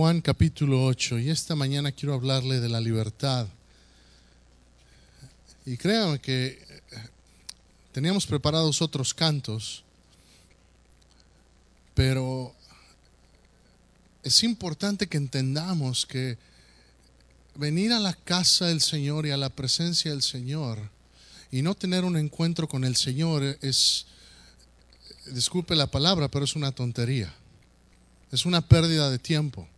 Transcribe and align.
Juan 0.00 0.22
capítulo 0.22 0.86
8 0.86 1.18
y 1.18 1.28
esta 1.28 1.54
mañana 1.54 1.92
quiero 1.92 2.14
hablarle 2.14 2.58
de 2.58 2.70
la 2.70 2.80
libertad. 2.80 3.46
Y 5.66 5.76
créanme 5.76 6.18
que 6.18 6.58
teníamos 7.92 8.26
preparados 8.26 8.80
otros 8.80 9.12
cantos, 9.12 9.84
pero 11.92 12.54
es 14.22 14.42
importante 14.42 15.06
que 15.06 15.18
entendamos 15.18 16.06
que 16.06 16.38
venir 17.54 17.92
a 17.92 18.00
la 18.00 18.14
casa 18.14 18.68
del 18.68 18.80
Señor 18.80 19.26
y 19.26 19.32
a 19.32 19.36
la 19.36 19.50
presencia 19.50 20.12
del 20.12 20.22
Señor 20.22 20.78
y 21.52 21.60
no 21.60 21.74
tener 21.74 22.06
un 22.06 22.16
encuentro 22.16 22.66
con 22.66 22.84
el 22.84 22.96
Señor 22.96 23.42
es, 23.60 24.06
disculpe 25.26 25.76
la 25.76 25.88
palabra, 25.88 26.30
pero 26.30 26.46
es 26.46 26.56
una 26.56 26.72
tontería. 26.72 27.34
Es 28.32 28.46
una 28.46 28.66
pérdida 28.66 29.10
de 29.10 29.18
tiempo 29.18 29.68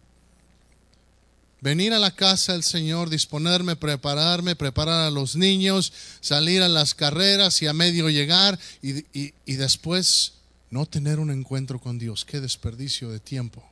venir 1.62 1.94
a 1.94 2.00
la 2.00 2.10
casa 2.10 2.52
del 2.52 2.64
Señor, 2.64 3.08
disponerme, 3.08 3.76
prepararme, 3.76 4.56
preparar 4.56 5.06
a 5.06 5.10
los 5.10 5.36
niños, 5.36 5.92
salir 6.20 6.60
a 6.60 6.68
las 6.68 6.94
carreras 6.94 7.62
y 7.62 7.68
a 7.68 7.72
medio 7.72 8.10
llegar 8.10 8.58
y, 8.82 9.06
y, 9.14 9.54
después 9.54 10.34
no 10.70 10.86
tener 10.86 11.20
un 11.20 11.30
encuentro 11.30 11.80
con 11.80 11.98
Dios. 11.98 12.24
Qué 12.24 12.40
desperdicio 12.40 13.10
de 13.10 13.20
tiempo. 13.20 13.64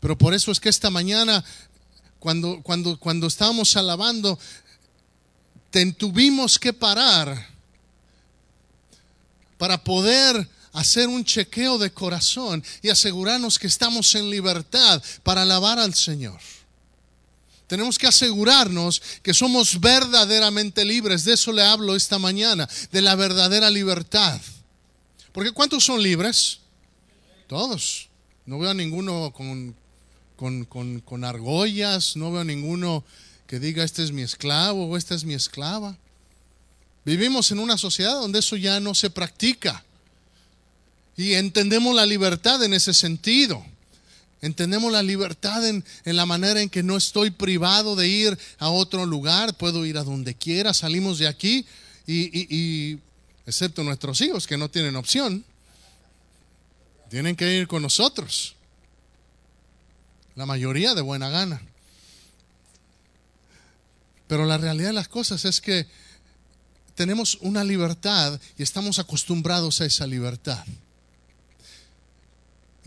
Pero 0.00 0.16
por 0.18 0.34
eso 0.34 0.52
es 0.52 0.60
que 0.60 0.68
esta 0.68 0.90
mañana, 0.90 1.42
cuando, 2.18 2.60
cuando, 2.62 2.98
cuando 2.98 3.26
estábamos 3.26 3.74
alabando, 3.74 4.38
tuvimos 5.96 6.58
que 6.58 6.74
parar 6.74 7.48
para 9.56 9.82
poder 9.82 10.46
hacer 10.72 11.08
un 11.08 11.24
chequeo 11.24 11.78
de 11.78 11.92
corazón 11.92 12.62
y 12.82 12.88
asegurarnos 12.88 13.58
que 13.58 13.66
estamos 13.66 14.14
en 14.14 14.30
libertad 14.30 15.02
para 15.22 15.42
alabar 15.42 15.78
al 15.78 15.94
Señor. 15.94 16.40
Tenemos 17.66 17.98
que 17.98 18.08
asegurarnos 18.08 19.00
que 19.22 19.32
somos 19.32 19.80
verdaderamente 19.80 20.84
libres. 20.84 21.24
De 21.24 21.34
eso 21.34 21.52
le 21.52 21.62
hablo 21.62 21.94
esta 21.94 22.18
mañana, 22.18 22.68
de 22.90 23.00
la 23.00 23.14
verdadera 23.14 23.70
libertad. 23.70 24.40
Porque 25.32 25.52
¿cuántos 25.52 25.84
son 25.84 26.02
libres? 26.02 26.58
Todos. 27.46 28.08
No 28.44 28.58
veo 28.58 28.70
a 28.70 28.74
ninguno 28.74 29.32
con, 29.32 29.76
con, 30.36 31.00
con 31.00 31.24
argollas, 31.24 32.16
no 32.16 32.32
veo 32.32 32.40
a 32.40 32.44
ninguno 32.44 33.04
que 33.46 33.60
diga 33.60 33.84
este 33.84 34.02
es 34.02 34.10
mi 34.10 34.22
esclavo 34.22 34.86
o 34.86 34.96
esta 34.96 35.14
es 35.14 35.24
mi 35.24 35.34
esclava. 35.34 35.96
Vivimos 37.04 37.50
en 37.52 37.60
una 37.60 37.78
sociedad 37.78 38.14
donde 38.14 38.40
eso 38.40 38.56
ya 38.56 38.80
no 38.80 38.94
se 38.94 39.10
practica. 39.10 39.84
Y 41.16 41.34
entendemos 41.34 41.94
la 41.94 42.06
libertad 42.06 42.62
en 42.62 42.74
ese 42.74 42.94
sentido. 42.94 43.64
Entendemos 44.42 44.90
la 44.90 45.02
libertad 45.02 45.66
en, 45.68 45.84
la 46.04 46.24
manera 46.24 46.62
en 46.62 46.70
que 46.70 46.82
no 46.82 46.96
estoy 46.96 47.30
privado 47.30 47.94
de 47.94 48.08
ir 48.08 48.38
a 48.58 48.70
otro 48.70 49.04
lugar, 49.04 49.54
puedo 49.54 49.84
ir 49.84 49.98
a 49.98 50.04
donde 50.04 50.34
quiera, 50.34 50.72
salimos 50.72 51.18
de 51.18 51.28
aquí 51.28 51.66
y, 52.06 52.98
excepto 53.46 53.84
nuestros 53.84 54.20
hijos 54.22 54.46
que 54.46 54.56
no 54.56 54.70
tienen 54.70 54.96
opción, 54.96 55.44
tienen 57.10 57.36
que 57.36 57.54
ir 57.54 57.68
con 57.68 57.82
nosotros. 57.82 58.54
La 60.36 60.46
mayoría 60.46 60.94
de 60.94 61.02
buena 61.02 61.28
gana. 61.28 61.60
Pero 64.26 64.46
la 64.46 64.56
realidad 64.56 64.88
de 64.88 64.94
las 64.94 65.08
cosas 65.08 65.44
es 65.44 65.60
que 65.60 65.86
tenemos 66.94 67.36
una 67.42 67.64
libertad 67.64 68.40
y 68.56 68.62
estamos 68.62 68.98
acostumbrados 68.98 69.80
a 69.80 69.86
esa 69.86 70.06
libertad. 70.06 70.64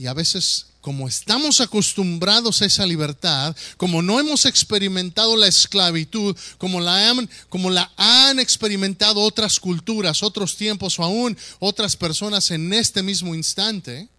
Y 0.04 0.08
a 0.08 0.14
veces, 0.14 0.66
como 0.82 1.08
estamos 1.08 1.62
acostumbrados 1.62 2.62
a 2.62 2.66
esa 2.66 2.86
libertad, 2.86 3.56
como 3.78 4.02
no 4.02 4.20
hemos 4.20 4.46
experimentado 4.46 5.38
la 5.38 5.48
esclavitud, 5.48 6.36
como 6.58 6.82
la 6.82 7.10
han, 7.10 7.30
como 7.48 7.70
la 7.70 7.90
han 7.96 8.38
experimentado 8.38 9.22
otras 9.22 9.62
culturas, 9.62 10.22
otros 10.22 10.58
tiempos 10.58 11.00
o 11.00 11.06
aún 11.06 11.38
otras 11.60 11.96
personas 11.96 12.52
en 12.52 12.74
este 12.74 13.02
mismo 13.02 13.34
instante, 13.34 14.10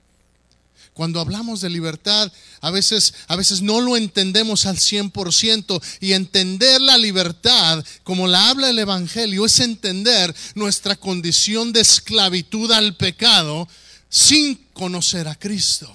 cuando 0.94 1.20
hablamos 1.20 1.60
de 1.60 1.68
libertad, 1.68 2.32
a 2.62 2.70
veces, 2.70 3.12
a 3.26 3.36
veces 3.36 3.60
no 3.60 3.82
lo 3.82 3.98
entendemos 3.98 4.64
al 4.64 4.78
100% 4.78 5.82
y 6.00 6.14
entender 6.14 6.80
la 6.80 6.96
libertad, 6.96 7.84
como 8.04 8.26
la 8.26 8.48
habla 8.48 8.70
el 8.70 8.78
Evangelio, 8.78 9.44
es 9.44 9.60
entender 9.60 10.34
nuestra 10.54 10.96
condición 10.96 11.74
de 11.74 11.82
esclavitud 11.82 12.72
al 12.72 12.96
pecado 12.96 13.68
sin 14.14 14.54
conocer 14.72 15.26
a 15.26 15.34
Cristo. 15.34 15.92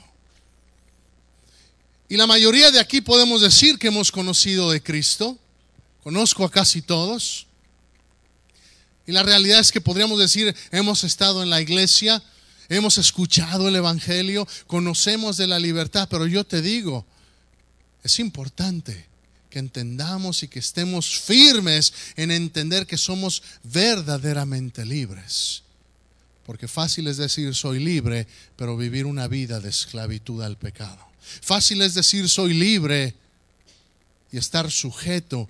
Y 2.09 2.17
la 2.17 2.27
mayoría 2.27 2.69
de 2.69 2.81
aquí 2.81 2.99
podemos 2.99 3.39
decir 3.39 3.79
que 3.79 3.87
hemos 3.87 4.11
conocido 4.11 4.71
de 4.71 4.83
Cristo. 4.83 5.37
Conozco 6.03 6.43
a 6.43 6.51
casi 6.51 6.81
todos. 6.81 7.47
Y 9.07 9.13
la 9.13 9.23
realidad 9.23 9.61
es 9.61 9.71
que 9.71 9.79
podríamos 9.79 10.19
decir, 10.19 10.53
hemos 10.71 11.05
estado 11.05 11.43
en 11.43 11.49
la 11.49 11.61
iglesia, 11.61 12.21
hemos 12.67 12.97
escuchado 12.97 13.69
el 13.69 13.77
Evangelio, 13.77 14.45
conocemos 14.67 15.37
de 15.37 15.47
la 15.47 15.57
libertad, 15.57 16.09
pero 16.11 16.27
yo 16.27 16.43
te 16.43 16.61
digo, 16.61 17.05
es 18.03 18.19
importante 18.19 19.07
que 19.49 19.59
entendamos 19.59 20.43
y 20.43 20.49
que 20.49 20.59
estemos 20.59 21.21
firmes 21.21 21.93
en 22.17 22.31
entender 22.31 22.85
que 22.85 22.97
somos 22.97 23.41
verdaderamente 23.63 24.85
libres. 24.85 25.63
Porque 26.49 26.67
fácil 26.67 27.05
es 27.05 27.17
decir 27.17 27.53
soy 27.53 27.77
libre, 27.77 28.25
pero 28.55 28.75
vivir 28.75 29.05
una 29.05 29.27
vida 29.27 29.59
de 29.59 29.69
esclavitud 29.69 30.41
al 30.41 30.57
pecado. 30.57 30.97
Fácil 31.43 31.79
es 31.83 31.93
decir 31.93 32.27
soy 32.27 32.55
libre 32.55 33.13
y 34.31 34.37
estar 34.39 34.71
sujeto 34.71 35.47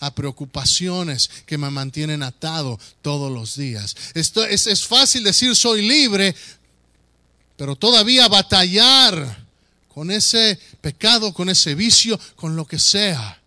a 0.00 0.14
preocupaciones 0.14 1.28
que 1.44 1.58
me 1.58 1.68
mantienen 1.68 2.22
atado 2.22 2.80
todos 3.02 3.30
los 3.30 3.54
días. 3.56 3.94
Esto 4.14 4.42
es, 4.46 4.66
es 4.66 4.86
fácil 4.86 5.24
decir 5.24 5.54
soy 5.54 5.86
libre, 5.86 6.34
pero 7.58 7.76
todavía 7.76 8.28
batallar 8.28 9.44
con 9.88 10.10
ese 10.10 10.58
pecado, 10.80 11.34
con 11.34 11.50
ese 11.50 11.74
vicio, 11.74 12.18
con 12.34 12.56
lo 12.56 12.66
que 12.66 12.78
sea. 12.78 13.42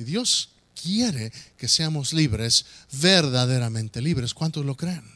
Y 0.00 0.02
Dios 0.02 0.48
quiere 0.74 1.32
que 1.56 1.68
seamos 1.68 2.12
libres, 2.12 2.66
verdaderamente 2.90 4.02
libres. 4.02 4.34
¿Cuántos 4.34 4.66
lo 4.66 4.74
creen? 4.74 5.14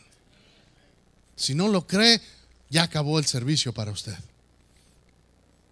Si 1.39 1.55
no 1.55 1.69
lo 1.69 1.87
cree, 1.87 2.21
ya 2.69 2.83
acabó 2.83 3.19
el 3.19 3.25
servicio 3.25 3.73
para 3.73 3.93
usted. 3.93 4.17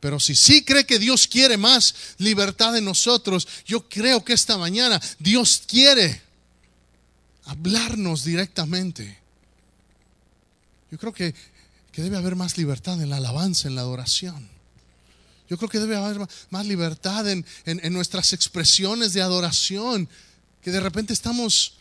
Pero 0.00 0.20
si 0.20 0.36
sí 0.36 0.64
cree 0.64 0.86
que 0.86 1.00
Dios 1.00 1.26
quiere 1.26 1.56
más 1.56 1.94
libertad 2.18 2.72
de 2.72 2.80
nosotros, 2.80 3.48
yo 3.66 3.88
creo 3.88 4.24
que 4.24 4.32
esta 4.32 4.56
mañana 4.56 5.00
Dios 5.18 5.64
quiere 5.66 6.22
hablarnos 7.44 8.24
directamente. 8.24 9.18
Yo 10.90 10.98
creo 10.98 11.12
que, 11.12 11.34
debe 11.96 12.16
haber 12.16 12.36
más 12.36 12.58
libertad 12.58 13.02
en 13.02 13.10
la 13.10 13.16
alabanza, 13.16 13.66
en 13.66 13.74
la 13.74 13.80
adoración. 13.80 14.48
Yo 15.48 15.56
creo 15.56 15.70
que 15.70 15.80
debe 15.80 15.96
haber 15.96 16.28
más 16.50 16.66
libertad 16.66 17.28
en, 17.28 17.44
en 17.64 17.92
nuestras 17.92 18.32
expresiones 18.32 19.14
de 19.14 19.22
adoración, 19.22 20.08
que 20.62 20.70
de 20.70 20.80
repente 20.80 21.12
estamos 21.12 21.74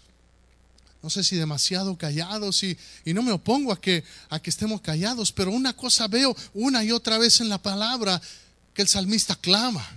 no 1.05 1.11
sé 1.11 1.23
si 1.23 1.35
demasiado 1.35 1.95
callados 1.99 2.63
y, 2.63 2.75
y, 3.05 3.13
no 3.13 3.21
me 3.21 3.31
opongo 3.31 3.71
a 3.71 3.79
que, 3.79 4.03
a 4.27 4.39
que 4.39 4.49
estemos 4.49 4.81
callados, 4.81 5.31
pero 5.31 5.51
una 5.51 5.71
cosa 5.71 6.07
veo 6.07 6.35
una 6.55 6.83
y 6.83 6.91
otra 6.91 7.19
vez 7.19 7.41
en 7.41 7.47
la 7.47 7.61
palabra 7.61 8.19
que 8.73 8.81
el 8.81 8.87
salmista 8.87 9.35
clama. 9.35 9.87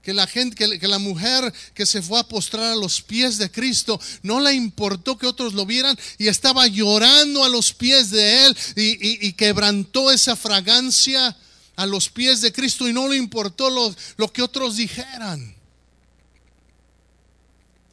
Que 0.00 0.14
la 0.14 0.28
gente, 0.28 0.54
que, 0.78 0.86
la 0.86 1.00
mujer 1.00 1.52
que 1.74 1.84
se 1.84 2.00
fue 2.00 2.20
a 2.20 2.28
postrar 2.28 2.74
a 2.74 2.76
los 2.76 3.02
pies 3.02 3.38
de 3.38 3.50
Cristo, 3.50 4.00
no 4.22 4.38
le 4.38 4.54
importó 4.54 5.18
que 5.18 5.26
otros 5.26 5.52
lo 5.52 5.66
vieran 5.66 5.98
y 6.16 6.28
estaba 6.28 6.68
llorando 6.68 7.42
a 7.42 7.48
los 7.48 7.72
pies 7.72 8.12
de 8.12 8.46
Él 8.46 8.56
y, 8.76 9.26
y 9.26 9.32
quebrantó 9.32 10.12
esa 10.12 10.36
fragancia 10.36 11.36
a 11.74 11.86
los 11.86 12.08
pies 12.08 12.40
de 12.40 12.52
Cristo 12.52 12.88
y 12.88 12.92
no 12.92 13.08
le 13.08 13.16
importó 13.16 13.68
lo, 13.68 13.92
lo 14.16 14.32
que 14.32 14.42
otros 14.42 14.76
dijeran. 14.76 15.56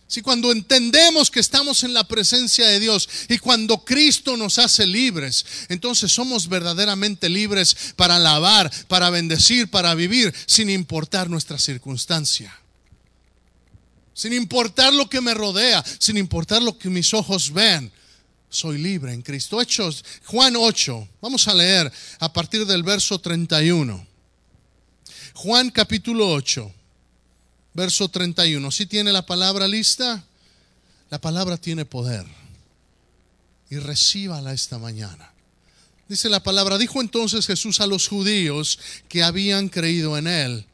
Si 0.09 0.23
cuando 0.23 0.51
entendemos 0.51 1.29
que 1.29 1.39
estamos 1.39 1.83
en 1.83 1.93
la 1.93 2.03
presencia 2.03 2.65
de 2.65 2.79
Dios 2.79 3.07
y 3.27 3.37
cuando 3.37 3.85
Cristo 3.85 4.35
nos 4.37 4.57
hace 4.57 4.87
libres, 4.87 5.45
entonces 5.69 6.11
somos 6.11 6.49
verdaderamente 6.49 7.29
libres 7.29 7.93
para 7.95 8.15
alabar, 8.15 8.71
para 8.87 9.11
bendecir, 9.11 9.69
para 9.69 9.93
vivir, 9.93 10.33
sin 10.47 10.71
importar 10.71 11.29
nuestra 11.29 11.59
circunstancia. 11.59 12.59
Sin 14.15 14.33
importar 14.33 14.91
lo 14.95 15.07
que 15.07 15.21
me 15.21 15.35
rodea, 15.35 15.85
sin 15.99 16.17
importar 16.17 16.63
lo 16.63 16.75
que 16.75 16.89
mis 16.89 17.13
ojos 17.13 17.53
ven, 17.53 17.91
soy 18.49 18.79
libre 18.79 19.13
en 19.13 19.21
Cristo. 19.21 19.61
Hechos, 19.61 20.03
Juan 20.25 20.55
8, 20.55 21.07
vamos 21.21 21.47
a 21.47 21.53
leer 21.53 21.93
a 22.17 22.33
partir 22.33 22.65
del 22.65 22.81
verso 22.81 23.19
31. 23.19 24.07
Juan 25.35 25.69
capítulo 25.69 26.33
8 26.33 26.78
verso 27.73 28.09
31. 28.09 28.71
Si 28.71 28.85
tiene 28.85 29.11
la 29.11 29.25
palabra 29.25 29.67
lista, 29.67 30.23
la 31.09 31.19
palabra 31.19 31.57
tiene 31.57 31.85
poder. 31.85 32.25
Y 33.69 33.77
recíbala 33.77 34.53
esta 34.53 34.77
mañana. 34.77 35.31
Dice 36.07 36.29
la 36.29 36.41
palabra, 36.41 36.77
dijo 36.77 37.01
entonces 37.01 37.45
Jesús 37.45 37.81
a 37.81 37.87
los 37.87 38.07
judíos 38.07 38.79
que 39.07 39.21
habían 39.21 39.69
creído 39.69 40.17
en 40.17 40.25
él, 40.25 40.65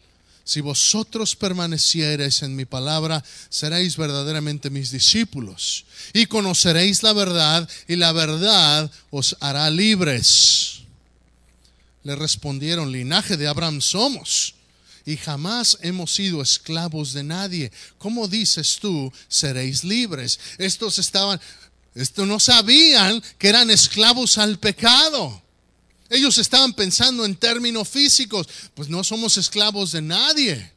si 0.46 0.62
vosotros 0.62 1.36
permaneciereis 1.36 2.44
en 2.44 2.56
mi 2.56 2.66
palabra, 2.66 3.24
seréis 3.50 3.98
verdaderamente 3.98 4.70
mis 4.70 4.92
discípulos 4.92 5.86
y 6.14 6.28
conoceréis 6.28 7.02
la 7.02 7.14
verdad 7.14 7.68
y 7.88 7.96
la 7.96 8.12
verdad 8.12 8.90
os 9.10 9.36
hará 9.40 9.70
libres. 9.72 10.84
Le 12.04 12.16
respondieron, 12.16 12.92
linaje 12.92 13.38
de 13.38 13.48
Abraham 13.48 13.82
somos 13.82 14.54
y 15.06 15.18
jamás 15.18 15.78
hemos 15.81 16.13
sido 16.13 16.42
esclavos 16.42 17.13
de 17.13 17.24
nadie. 17.24 17.72
¿Cómo 17.98 18.28
dices 18.28 18.78
tú, 18.81 19.12
seréis 19.28 19.84
libres? 19.84 20.40
Estos 20.57 20.98
estaban, 20.98 21.40
esto 21.94 22.25
no 22.25 22.40
sabían 22.40 23.22
que 23.38 23.50
eran 23.50 23.69
esclavos 23.69 24.38
al 24.38 24.57
pecado. 24.57 25.42
Ellos 26.10 26.38
estaban 26.38 26.74
pensando 26.74 27.24
en 27.25 27.36
términos 27.36 27.88
físicos, 27.88 28.48
pues 28.74 28.90
no 28.90 29.04
somos 29.04 29.38
esclavos 29.38 29.92
de 29.92 30.02
nadie. 30.02 30.72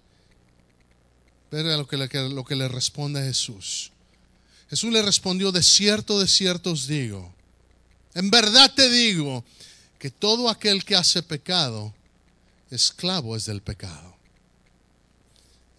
Pero 1.50 1.76
lo 1.76 1.88
que, 1.88 1.96
le, 1.96 2.08
lo 2.28 2.44
que 2.44 2.56
le 2.56 2.68
responde 2.68 3.22
Jesús. 3.22 3.90
Jesús 4.68 4.92
le 4.92 5.00
respondió, 5.00 5.50
de 5.52 5.62
cierto, 5.62 6.20
de 6.20 6.28
cierto 6.28 6.72
os 6.72 6.86
digo, 6.86 7.32
en 8.14 8.30
verdad 8.30 8.72
te 8.74 8.90
digo 8.90 9.44
que 9.98 10.10
todo 10.10 10.50
aquel 10.50 10.84
que 10.84 10.96
hace 10.96 11.22
pecado, 11.22 11.94
esclavo 12.70 13.34
es 13.34 13.46
del 13.46 13.62
pecado. 13.62 14.07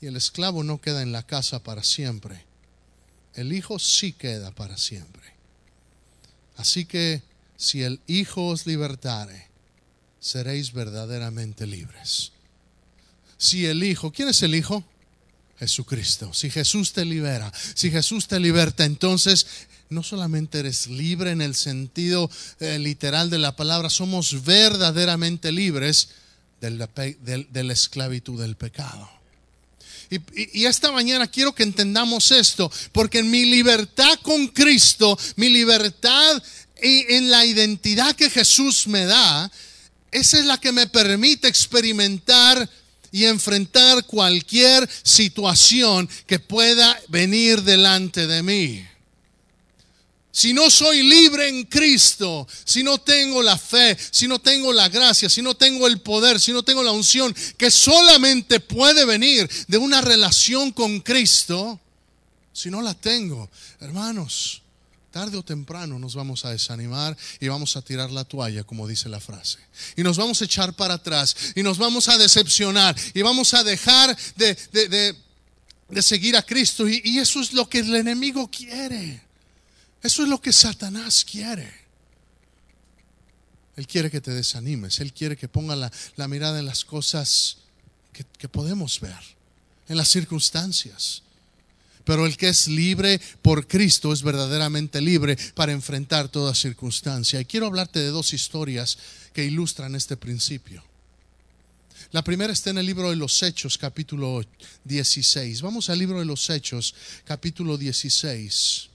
Y 0.02 0.08
el 0.08 0.16
esclavo 0.16 0.64
no 0.64 0.80
queda 0.80 1.02
en 1.02 1.12
la 1.12 1.24
casa 1.24 1.64
para 1.64 1.84
siempre. 1.84 2.46
El 3.34 3.54
Hijo 3.54 3.80
sí 3.80 4.14
queda 4.14 4.52
para 4.52 4.78
siempre. 4.78 5.34
Así 6.58 6.86
que 6.86 7.22
si 7.58 7.84
el 7.84 8.00
Hijo 8.08 8.48
os 8.48 8.66
libertare, 8.66 9.48
seréis 10.20 10.74
verdaderamente 10.74 11.68
libres. 11.68 12.32
Si 13.38 13.66
el 13.66 13.84
Hijo, 13.84 14.12
¿quién 14.12 14.30
es 14.30 14.42
el 14.44 14.56
Hijo? 14.56 14.84
Jesucristo. 15.60 16.34
Si 16.34 16.50
Jesús 16.50 16.94
te 16.94 17.04
libera, 17.04 17.52
si 17.74 17.92
Jesús 17.92 18.28
te 18.28 18.40
liberta, 18.40 18.86
entonces 18.86 19.46
no 19.90 20.04
solamente 20.04 20.60
eres 20.60 20.88
libre 20.88 21.32
en 21.32 21.42
el 21.42 21.56
sentido 21.56 22.30
eh, 22.60 22.80
literal 22.80 23.30
de 23.30 23.40
la 23.40 23.56
palabra, 23.56 23.90
somos 23.90 24.46
verdaderamente 24.46 25.52
libres 25.52 26.10
de 26.62 27.64
la 27.64 27.74
esclavitud 27.74 28.40
del 28.40 28.56
pecado. 28.56 29.19
Y, 30.10 30.66
esta 30.66 30.92
mañana 30.92 31.28
quiero 31.28 31.54
que 31.54 31.64
entendamos 31.64 32.32
esto, 32.32 32.72
porque 32.92 33.20
en 33.20 33.30
mi 33.30 33.46
libertad 33.46 34.20
con 34.24 34.48
Cristo, 34.48 35.18
mi 35.36 35.50
libertad 35.50 36.42
en 36.82 37.30
la 37.30 37.46
identidad 37.46 38.16
que 38.16 38.30
Jesús 38.30 38.88
me 38.88 39.06
da, 39.06 39.52
esa 40.12 40.40
es 40.40 40.46
la 40.46 40.60
que 40.60 40.72
me 40.72 40.88
permite 40.88 41.48
experimentar 41.48 42.68
y 43.12 43.26
enfrentar 43.26 44.06
cualquier 44.06 44.90
situación 45.04 46.10
que 46.26 46.40
pueda 46.40 47.00
venir 47.10 47.62
delante 47.64 48.26
de 48.26 48.44
mí. 48.44 48.89
Si 50.32 50.54
no 50.54 50.70
soy 50.70 51.02
libre 51.02 51.50
en 51.50 51.66
Cristo, 51.66 52.48
si 52.64 52.84
no 52.84 53.00
tengo 53.00 53.42
la 53.42 53.58
fe, 53.58 53.98
si 54.12 54.28
no 54.28 54.40
tengo 54.40 54.72
la 54.72 54.88
gracia, 54.88 55.28
si 55.28 55.42
no 55.42 55.56
tengo 55.56 55.88
el 55.88 56.02
poder, 56.02 56.40
si 56.40 56.52
no 56.52 56.62
tengo 56.62 56.84
la 56.84 56.92
unción, 56.92 57.36
que 57.58 57.72
solamente 57.72 58.60
puede 58.60 59.06
venir 59.06 59.50
de 59.68 59.78
una 59.78 60.02
relación 60.02 60.72
con 60.72 61.00
Cristo, 61.00 61.80
si 62.54 62.70
no 62.70 62.82
la 62.82 62.94
tengo, 62.94 63.50
hermanos, 63.80 64.62
tarde 65.10 65.36
o 65.36 65.44
temprano 65.44 65.98
nos 65.98 66.14
vamos 66.14 66.46
a 66.46 66.52
desanimar 66.52 67.18
y 67.40 67.48
vamos 67.48 67.76
a 67.76 67.82
tirar 67.82 68.12
la 68.12 68.24
toalla, 68.24 68.64
como 68.64 68.88
dice 68.88 69.10
la 69.10 69.20
frase. 69.20 69.58
Y 69.96 70.04
nos 70.04 70.18
vamos 70.18 70.42
a 70.42 70.46
echar 70.46 70.76
para 70.76 70.94
atrás 70.94 71.36
y 71.56 71.64
nos 71.64 71.80
vamos 71.80 72.08
a 72.08 72.20
decepcionar 72.20 72.96
y 73.16 73.24
vamos 73.24 73.56
a 73.56 73.64
dejar 73.64 74.16
de, 74.36 75.16
seguir 76.02 76.38
a 76.38 76.44
Cristo. 76.44 76.88
y 76.88 77.18
eso 77.18 77.42
es 77.42 77.52
lo 77.52 77.68
que 77.68 77.80
el 77.80 77.96
enemigo 77.96 78.48
quiere. 78.48 79.29
Eso 80.02 80.24
es 80.24 80.30
lo 80.30 80.42
que 80.42 80.54
Satanás 80.54 81.26
quiere. 81.30 81.72
Él 83.76 83.88
quiere 83.88 84.12
que 84.12 84.22
te 84.22 84.32
desanimes, 84.32 85.00
Él 85.00 85.14
quiere 85.14 85.38
que 85.38 85.48
ponga 85.48 85.76
la, 85.76 86.28
mirada 86.28 86.60
en 86.60 86.66
las 86.66 86.84
cosas 86.84 87.60
que, 88.12 88.50
podemos 88.50 89.00
ver, 89.00 89.20
en 89.88 89.96
las 89.96 90.10
circunstancias. 90.10 91.24
Pero 92.04 92.26
el 92.26 92.36
que 92.36 92.50
es 92.50 92.68
libre 92.68 93.22
por 93.42 93.68
Cristo 93.68 94.12
es 94.12 94.24
verdaderamente 94.24 95.00
libre 95.00 95.38
para 95.54 95.72
enfrentar 95.72 96.28
toda 96.28 96.56
circunstancia. 96.56 97.40
Y 97.40 97.46
quiero 97.46 97.68
hablarte 97.68 98.00
de 98.00 98.10
dos 98.10 98.34
historias 98.34 98.98
que 99.32 99.46
ilustran 99.46 99.96
este 99.96 100.18
principio. 100.18 100.84
La 102.12 102.24
primera 102.24 102.52
está 102.52 102.72
en 102.72 102.80
el 102.80 102.86
libro 102.86 103.12
de 103.12 103.16
los 103.16 103.44
Hechos, 103.44 103.78
capítulo 103.78 104.44
16. 104.84 105.62
Vamos 105.62 105.90
al 105.90 106.00
libro 106.00 106.20
de 106.20 106.26
los 106.26 106.50
Hechos, 106.50 106.96
capítulo 107.24 107.78
16. 107.78 108.89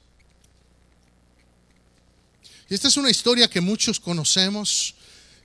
Y 2.69 2.75
esta 2.75 2.89
es 2.89 2.97
una 2.97 3.11
historia 3.11 3.49
que 3.49 3.61
muchos 3.61 4.01
conocemos, 4.01 4.95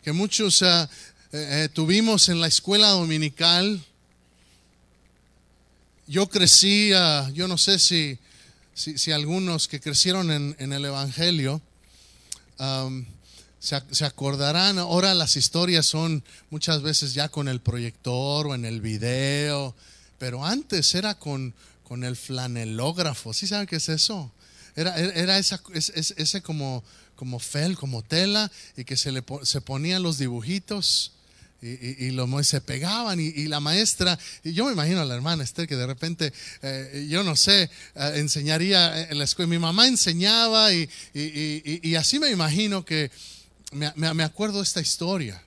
que 0.03 0.13
muchos 0.13 0.61
eh, 0.61 0.87
eh, 1.33 1.69
tuvimos 1.73 2.29
en 2.29 2.39
la 2.39 2.47
escuela 2.47 2.89
dominical. 2.89 3.83
Yo 6.07 6.29
crecí, 6.29 6.89
yo 7.33 7.47
no 7.47 7.57
sé 7.57 7.77
si, 7.77 8.17
si, 8.73 9.11
algunos 9.11 9.67
que 9.67 9.79
crecieron 9.79 10.31
en, 10.31 10.73
el 10.73 10.85
Evangelio 10.85 11.61
um, 12.57 13.05
se, 13.59 13.79
se, 13.91 14.05
acordarán, 14.05 14.79
ahora 14.79 15.13
las 15.13 15.35
historias 15.35 15.85
son 15.85 16.23
muchas 16.49 16.81
veces 16.81 17.13
ya 17.13 17.29
con 17.29 17.47
el 17.47 17.59
proyector 17.59 18.47
o 18.47 18.55
en 18.55 18.65
el 18.65 18.81
video, 18.81 19.75
pero 20.17 20.43
antes 20.43 20.95
era 20.95 21.13
con, 21.19 21.53
con 21.83 22.03
el 22.03 22.15
flanelógrafo, 22.15 23.33
¿sí 23.33 23.45
saben 23.45 23.67
qué 23.67 23.75
es 23.75 23.89
eso? 23.89 24.31
Era, 24.75 24.95
era 24.97 25.37
esa, 25.37 25.61
ese 25.73 26.41
como 26.41 26.83
como 27.19 27.37
fel, 27.39 27.75
como 27.75 28.01
tela, 28.01 28.49
y 28.77 28.85
que 28.85 28.95
se 28.95 29.11
le 29.11 29.21
se 29.43 29.59
ponían 29.59 30.01
los 30.01 30.17
dibujitos 30.17 31.11
y, 31.61 32.07
y, 32.07 32.43
se 32.43 32.61
pegaban 32.61 33.19
y, 33.19 33.49
la 33.49 33.59
maestra, 33.59 34.17
y 34.41 34.53
yo 34.53 34.63
me 34.63 34.71
imagino 34.71 35.01
a 35.01 35.05
la 35.05 35.15
hermana 35.15 35.43
Esther 35.43 35.67
que 35.67 35.75
de 35.75 35.85
repente, 35.85 36.31
eh, 36.61 37.07
yo 37.09 37.21
no 37.25 37.35
sé, 37.35 37.63
eh, 37.63 38.11
enseñaría 38.15 39.09
en 39.09 39.17
la 39.17 39.25
escuela, 39.25 39.49
mi 39.49 39.59
mamá 39.59 39.85
enseñaba 39.85 40.73
y, 40.73 40.89
y 41.13 41.95
así 41.95 42.19
me 42.19 42.29
imagino 42.29 42.85
que 42.85 43.11
me, 43.73 43.91
me, 44.13 44.23
acuerdo 44.23 44.61
esta 44.61 44.79
historia. 44.79 45.43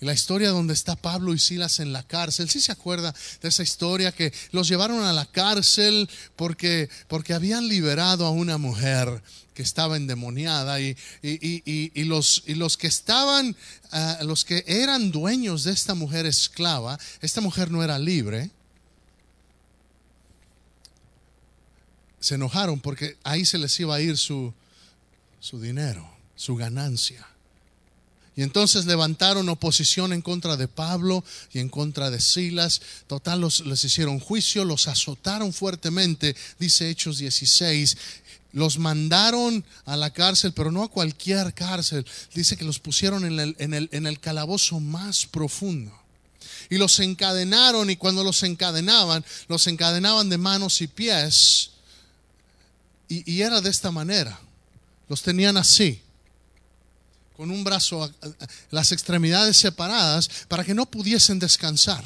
Y 0.00 0.06
la 0.06 0.14
historia 0.14 0.50
donde 0.50 0.72
está 0.72 0.96
Pablo 0.96 1.34
y 1.34 1.38
Silas 1.38 1.78
en 1.78 1.92
la 1.92 2.02
cárcel. 2.02 2.48
¿Sí 2.48 2.60
se 2.60 2.72
acuerda 2.72 3.14
de 3.42 3.48
esa 3.48 3.62
historia 3.62 4.12
que 4.12 4.32
los 4.50 4.66
llevaron 4.66 5.04
a 5.04 5.12
la 5.12 5.26
cárcel 5.26 6.08
porque, 6.36 6.88
porque 7.06 7.34
habían 7.34 7.68
liberado 7.68 8.24
a 8.24 8.30
una 8.30 8.56
mujer 8.56 9.22
que 9.52 9.62
estaba 9.62 9.98
endemoniada 9.98 10.80
y, 10.80 10.96
y, 11.22 12.04
los, 12.04 12.44
y 12.46 12.54
los 12.54 12.78
que 12.78 12.86
estaban, 12.86 13.54
ah, 13.92 14.20
los 14.22 14.46
que 14.46 14.64
eran 14.66 15.10
dueños 15.10 15.64
de 15.64 15.72
esta 15.72 15.94
mujer 15.94 16.24
esclava, 16.24 16.98
esta 17.20 17.42
mujer 17.42 17.70
no 17.70 17.84
era 17.84 17.98
libre, 17.98 18.50
se 22.20 22.36
enojaron 22.36 22.80
porque 22.80 23.18
ahí 23.22 23.44
se 23.44 23.58
les 23.58 23.78
iba 23.80 23.94
a 23.94 24.00
ir 24.00 24.16
su, 24.16 24.54
su 25.40 25.60
dinero, 25.60 26.08
su 26.36 26.56
ganancia. 26.56 27.26
Y 28.36 28.42
entonces 28.42 28.86
levantaron 28.86 29.48
oposición 29.48 30.12
en 30.12 30.22
contra 30.22 30.56
de 30.56 30.68
Pablo 30.68 31.24
y 31.52 31.58
en 31.58 31.68
contra 31.68 32.10
de 32.10 32.20
Silas. 32.20 32.80
Total, 33.06 33.40
los, 33.40 33.66
les 33.66 33.84
hicieron 33.84 34.20
juicio, 34.20 34.64
los 34.64 34.88
azotaron 34.88 35.52
fuertemente, 35.52 36.36
dice 36.58 36.88
Hechos 36.88 37.18
16 37.18 37.96
los 38.52 38.78
mandaron 38.78 39.64
a 39.84 39.96
la 39.96 40.10
cárcel, 40.10 40.52
pero 40.52 40.72
no 40.72 40.82
a 40.82 40.90
cualquier 40.90 41.54
cárcel. 41.54 42.04
Dice 42.34 42.56
que 42.56 42.64
los 42.64 42.78
pusieron 42.80 43.24
en 43.24 43.38
el, 43.38 43.88
en 43.92 44.06
el, 44.06 44.20
calabozo 44.20 44.80
más 44.80 45.26
profundo. 45.26 45.96
Y 46.68 46.76
los 46.76 46.98
encadenaron 47.00 47.90
y 47.90 47.96
cuando 47.96 48.24
los 48.24 48.42
encadenaban, 48.42 49.24
los 49.48 49.66
encadenaban 49.66 50.28
de 50.28 50.38
manos 50.38 50.80
y 50.82 50.88
pies. 50.88 51.70
Y 53.08 53.40
era 53.40 53.60
de 53.60 53.70
esta 53.70 53.90
manera. 53.90 54.40
Los 55.08 55.22
tenían 55.22 55.56
así, 55.56 56.00
con 57.40 57.50
un 57.50 57.64
brazo, 57.64 58.12
las 58.70 58.92
extremidades 58.92 59.56
separadas, 59.56 60.28
para 60.46 60.62
que 60.62 60.74
no 60.74 60.84
pudiesen 60.84 61.38
descansar 61.38 62.04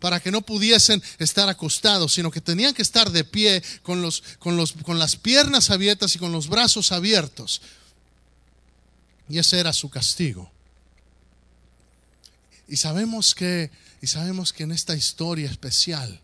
para 0.00 0.20
que 0.20 0.30
no 0.30 0.40
pudiesen 0.42 1.02
estar 1.18 1.48
acostados, 1.48 2.12
sino 2.14 2.30
que 2.30 2.40
tenían 2.42 2.74
que 2.74 2.82
estar 2.82 3.10
de 3.10 3.24
pie 3.24 3.62
con, 3.82 4.00
los, 4.02 4.22
con, 4.38 4.56
los, 4.56 4.72
con 4.72 4.98
las 4.98 5.16
piernas 5.16 5.70
abiertas 5.70 6.14
y 6.14 6.18
con 6.18 6.32
los 6.32 6.48
brazos 6.48 6.92
abiertos. 6.92 7.62
Y 9.28 9.38
ese 9.38 9.58
era 9.58 9.72
su 9.72 9.88
castigo. 9.88 10.50
Y 12.68 12.76
sabemos 12.76 13.34
que, 13.34 13.70
y 14.02 14.06
sabemos 14.06 14.52
que 14.52 14.64
en 14.64 14.72
esta 14.72 14.94
historia 14.94 15.50
especial, 15.50 16.20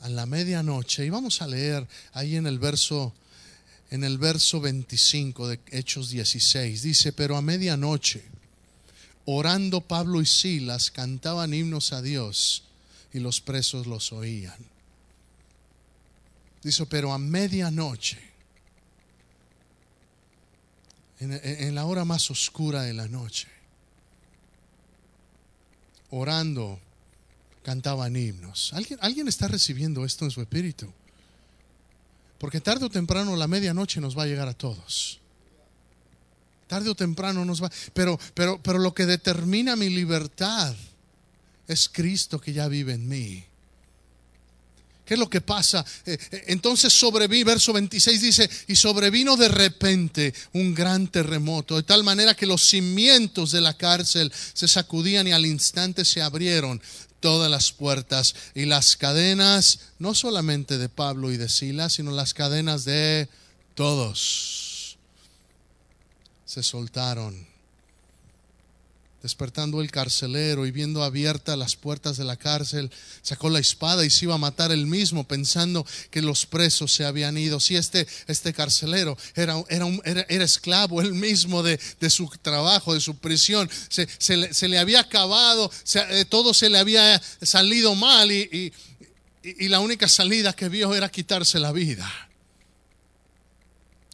a 0.00 0.08
la 0.08 0.26
medianoche, 0.26 1.04
y 1.04 1.10
vamos 1.10 1.42
a 1.42 1.48
leer 1.48 1.86
ahí 2.12 2.36
en 2.36 2.46
el 2.46 2.60
verso 2.60 3.12
en 3.90 4.04
el 4.04 4.18
verso 4.18 4.60
25 4.60 5.48
de 5.48 5.60
Hechos 5.70 6.10
16. 6.10 6.82
Dice, 6.82 7.12
pero 7.12 7.36
a 7.36 7.42
medianoche, 7.42 8.24
orando 9.24 9.80
Pablo 9.80 10.20
y 10.20 10.26
Silas, 10.26 10.90
cantaban 10.90 11.54
himnos 11.54 11.92
a 11.92 12.02
Dios 12.02 12.64
y 13.12 13.20
los 13.20 13.40
presos 13.40 13.86
los 13.86 14.12
oían. 14.12 14.56
Dice, 16.62 16.84
pero 16.86 17.12
a 17.12 17.18
medianoche, 17.18 18.18
en, 21.20 21.74
la 21.74 21.86
hora 21.86 22.04
más 22.04 22.30
oscura 22.30 22.82
de 22.82 22.92
la 22.92 23.08
noche, 23.08 23.48
orando, 26.10 26.80
cantaban 27.62 28.16
himnos. 28.16 28.72
¿Alguien, 28.74 28.98
¿Alguien 29.00 29.28
está 29.28 29.48
recibiendo 29.48 30.04
esto 30.04 30.24
en 30.24 30.30
su 30.30 30.42
espíritu? 30.42 30.92
Porque 32.38 32.60
tarde 32.60 32.86
o 32.86 32.90
temprano 32.90 33.36
la 33.36 33.48
medianoche 33.48 34.00
nos 34.00 34.16
va 34.16 34.24
a 34.24 34.26
llegar 34.26 34.48
a 34.48 34.54
todos. 34.54 35.20
Tarde 36.66 36.90
o 36.90 36.94
temprano 36.94 37.44
nos 37.44 37.62
va. 37.62 37.70
Pero, 37.94 38.18
pero, 38.34 38.60
pero 38.62 38.78
lo 38.78 38.92
que 38.94 39.06
determina 39.06 39.76
mi 39.76 39.88
libertad 39.88 40.74
es 41.68 41.88
Cristo 41.88 42.40
que 42.40 42.52
ya 42.52 42.68
vive 42.68 42.94
en 42.94 43.08
mí. 43.08 43.44
¿Qué 45.06 45.14
es 45.14 45.20
lo 45.20 45.30
que 45.30 45.40
pasa? 45.40 45.84
Eh, 46.04 46.18
eh, 46.32 46.44
entonces 46.48 46.92
sobreví, 46.92 47.44
verso 47.44 47.72
26 47.72 48.20
dice, 48.20 48.50
y 48.66 48.74
sobrevino 48.74 49.36
de 49.36 49.46
repente 49.46 50.34
un 50.52 50.74
gran 50.74 51.06
terremoto, 51.06 51.76
de 51.76 51.84
tal 51.84 52.02
manera 52.02 52.34
que 52.34 52.44
los 52.44 52.66
cimientos 52.66 53.52
de 53.52 53.60
la 53.60 53.74
cárcel 53.74 54.32
se 54.52 54.66
sacudían 54.66 55.28
y 55.28 55.32
al 55.32 55.46
instante 55.46 56.04
se 56.04 56.20
abrieron 56.20 56.82
todas 57.20 57.50
las 57.50 57.72
puertas 57.72 58.34
y 58.54 58.66
las 58.66 58.96
cadenas, 58.96 59.80
no 59.98 60.14
solamente 60.14 60.78
de 60.78 60.88
Pablo 60.88 61.32
y 61.32 61.36
de 61.36 61.48
Silas, 61.48 61.94
sino 61.94 62.10
las 62.10 62.34
cadenas 62.34 62.84
de 62.84 63.28
todos, 63.74 64.98
se 66.44 66.62
soltaron 66.62 67.55
despertando 69.26 69.82
el 69.82 69.90
carcelero 69.90 70.66
y 70.66 70.70
viendo 70.70 71.02
abiertas 71.02 71.58
las 71.58 71.74
puertas 71.74 72.16
de 72.16 72.22
la 72.22 72.36
cárcel, 72.36 72.92
sacó 73.22 73.50
la 73.50 73.58
espada 73.58 74.04
y 74.04 74.10
se 74.10 74.26
iba 74.26 74.36
a 74.36 74.38
matar 74.38 74.70
él 74.70 74.86
mismo, 74.86 75.24
pensando 75.24 75.84
que 76.12 76.22
los 76.22 76.46
presos 76.46 76.92
se 76.92 77.04
habían 77.04 77.36
ido. 77.36 77.58
Si 77.58 77.74
este, 77.74 78.06
este 78.28 78.52
carcelero 78.52 79.18
era, 79.34 79.60
era, 79.68 79.86
era, 80.04 80.44
esclavo 80.44 81.02
él 81.02 81.12
mismo 81.12 81.64
de, 81.64 81.78
su 82.08 82.28
trabajo, 82.40 82.94
de 82.94 83.00
su 83.00 83.16
prisión, 83.16 83.68
se, 83.88 84.06
se, 84.18 84.68
le, 84.68 84.78
había 84.78 85.00
acabado, 85.00 85.72
eh, 85.94 86.24
todo 86.28 86.54
se 86.54 86.70
le 86.70 86.78
había 86.78 87.20
salido 87.42 87.96
mal 87.96 88.30
y, 88.30 88.72
y 89.42 89.68
la 89.68 89.80
única 89.80 90.06
salida 90.06 90.52
que 90.52 90.68
vio 90.68 90.94
era 90.94 91.08
quitarse 91.08 91.58
la 91.58 91.72
vida. 91.72 92.08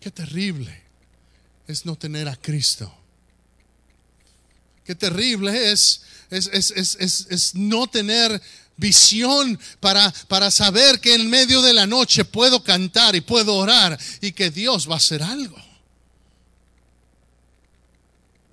Qué 0.00 0.11
terrible 0.11 0.83
es 1.66 1.85
no 1.85 1.97
tener 1.97 2.28
a 2.28 2.37
Cristo. 2.37 3.01
Qué 4.85 4.95
terrible 4.95 5.73
es, 5.73 6.03
es, 6.31 6.49
es, 6.51 7.55
no 7.55 7.87
tener 7.87 8.41
visión 8.77 9.59
para, 9.81 10.12
para 10.29 10.51
saber 10.51 11.01
que 11.01 11.15
en 11.15 11.31
medio 11.31 11.62
de 11.62 11.73
la 11.73 11.87
noche 11.87 12.25
puedo 12.25 12.65
cantar 12.65 13.15
y 13.15 13.21
puedo 13.21 13.57
orar 13.57 13.99
y 14.21 14.33
que 14.33 14.51
Dios 14.51 14.89
va 14.89 14.95
a 14.95 14.97
hacer 14.97 15.23
algo. 15.23 15.57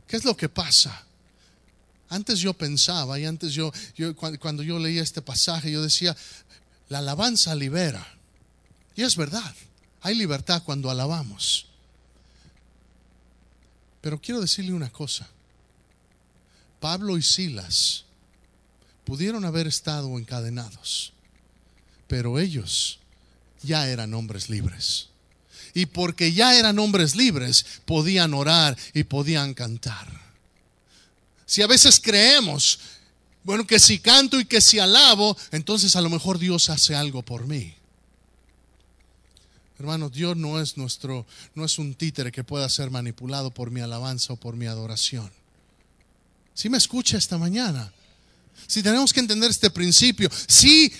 ¿Qué 0.07 0.17
es 0.17 0.25
lo 0.25 0.35
que 0.35 0.49
pasa? 0.49 1.05
Antes 2.09 2.39
yo 2.39 2.53
pensaba 2.53 3.19
y 3.19 3.25
antes 3.25 3.53
yo 3.53 3.71
cuando 4.39 4.63
yo 4.63 4.79
leía 4.79 5.03
este 5.03 5.21
pasaje, 5.21 5.71
yo 5.71 5.83
decía, 5.83 6.15
la 6.89 6.97
alabanza 6.99 7.55
libera. 7.55 8.05
Y 8.95 9.03
es 9.03 9.15
verdad, 9.15 9.55
hay 10.01 10.15
libertad 10.15 10.63
cuando 10.63 10.89
alabamos. 10.89 11.67
Pero 14.01 14.19
quiero 14.19 14.41
decirle 14.41 14.73
una 14.73 14.89
cosa. 14.89 15.29
Pablo 16.79 17.17
y 17.17 17.21
Silas 17.21 18.05
pudieron 19.05 19.45
haber 19.45 19.67
estado 19.67 20.17
encadenados, 20.17 21.13
pero 22.07 22.39
ellos 22.39 22.99
ya 23.63 23.87
eran 23.89 24.13
hombres 24.13 24.49
libres. 24.49 25.09
Y 25.73 25.85
porque 25.85 26.33
ya 26.33 26.57
eran 26.57 26.79
hombres 26.79 27.15
libres, 27.15 27.65
podían 27.85 28.33
orar 28.33 28.77
y 28.93 29.03
podían 29.03 29.53
cantar. 29.53 30.07
Si 31.45 31.61
a 31.61 31.67
veces 31.67 31.99
creemos, 31.99 32.79
bueno, 33.43 33.65
que 33.65 33.79
si 33.79 33.99
canto 33.99 34.39
y 34.39 34.45
que 34.45 34.61
si 34.61 34.79
alabo, 34.79 35.37
entonces 35.51 35.95
a 35.95 36.01
lo 36.01 36.09
mejor 36.09 36.39
Dios 36.39 36.69
hace 36.69 36.95
algo 36.95 37.21
por 37.21 37.47
mí. 37.47 37.73
Hermano, 39.79 40.09
Dios 40.09 40.35
no 40.35 40.59
es 40.59 40.75
nuestro, 40.75 41.25
no 41.55 41.63
es 41.63 41.79
un 41.79 41.95
títere 41.95 42.31
que 42.31 42.43
pueda 42.43 42.67
ser 42.67 42.91
manipulado 42.91 43.49
por 43.49 43.71
mi 43.71 43.79
alabanza 43.79 44.33
o 44.33 44.35
por 44.35 44.55
mi 44.55 44.65
adoración. 44.65 45.31
Si 46.59 46.67
me 46.67 46.77
escucha 46.77 47.17
esta 47.17 47.37
mañana. 47.37 47.89
Si 48.67 48.83
tenemos 48.83 49.13
que 49.13 49.21
entender 49.21 49.49
este 49.49 49.69
principio, 49.69 50.29
si 50.45 50.91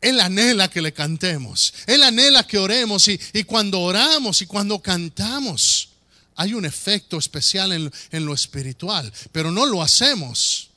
Él 0.00 0.20
anhela 0.20 0.70
que 0.70 0.80
le 0.80 0.92
cantemos, 0.92 1.74
Él 1.88 2.04
anhela 2.04 2.46
que 2.46 2.56
oremos 2.56 3.08
y, 3.08 3.18
cuando 3.42 3.80
oramos 3.80 4.42
y 4.42 4.46
cuando 4.46 4.80
cantamos, 4.80 5.88
hay 6.36 6.54
un 6.54 6.64
efecto 6.64 7.18
especial 7.18 7.72
en, 7.72 7.92
en 8.12 8.24
lo 8.24 8.32
espiritual, 8.32 9.12
pero 9.32 9.50
no 9.50 9.66
lo 9.66 9.82
hacemos 9.82 10.70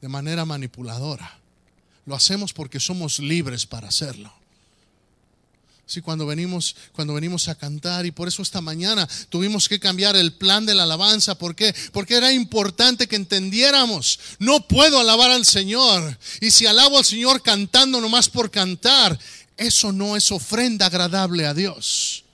de 0.00 0.06
manera 0.06 0.44
manipuladora. 0.44 1.40
Lo 2.06 2.14
hacemos 2.14 2.52
porque 2.52 2.78
somos 2.78 3.18
libres 3.18 3.66
para 3.66 3.88
hacerlo. 3.88 4.32
Sí, 5.86 6.00
cuando 6.00 6.24
venimos, 6.24 6.74
cuando 6.92 7.14
venimos 7.14 7.48
a 7.48 7.54
cantar 7.54 8.06
y 8.06 8.12
por 8.12 8.28
eso 8.28 8.40
esta 8.40 8.60
mañana 8.60 9.06
tuvimos 9.28 9.68
que 9.68 9.80
cambiar 9.80 10.16
el 10.16 10.32
plan 10.32 10.64
de 10.64 10.74
la 10.74 10.84
alabanza. 10.84 11.36
¿Por 11.36 11.54
qué? 11.54 11.74
Porque 11.92 12.14
era 12.14 12.32
importante 12.32 13.06
que 13.06 13.16
entendiéramos, 13.16 14.18
no 14.38 14.66
puedo 14.66 14.98
alabar 15.00 15.30
al 15.30 15.44
Señor. 15.44 16.18
Y 16.40 16.50
si 16.50 16.66
alabo 16.66 16.98
al 16.98 17.04
Señor 17.04 17.42
cantando 17.42 18.00
nomás 18.00 18.28
por 18.28 18.50
cantar, 18.50 19.18
eso 19.56 19.92
no 19.92 20.16
es 20.16 20.30
ofrenda 20.30 20.86
agradable 20.86 21.46
a 21.46 21.54
Dios. 21.54 22.24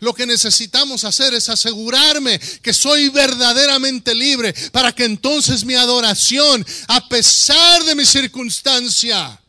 Lo 0.00 0.12
que 0.12 0.26
necesitamos 0.26 1.04
hacer 1.04 1.32
es 1.32 1.48
asegurarme 1.48 2.40
que 2.60 2.74
soy 2.74 3.08
verdaderamente 3.10 4.16
libre 4.16 4.52
para 4.72 4.92
que 4.92 5.04
entonces 5.04 5.64
mi 5.64 5.76
adoración, 5.76 6.66
a 6.88 7.08
pesar 7.08 7.84
de 7.84 7.94
mi 7.94 8.04
circunstancia, 8.04 9.40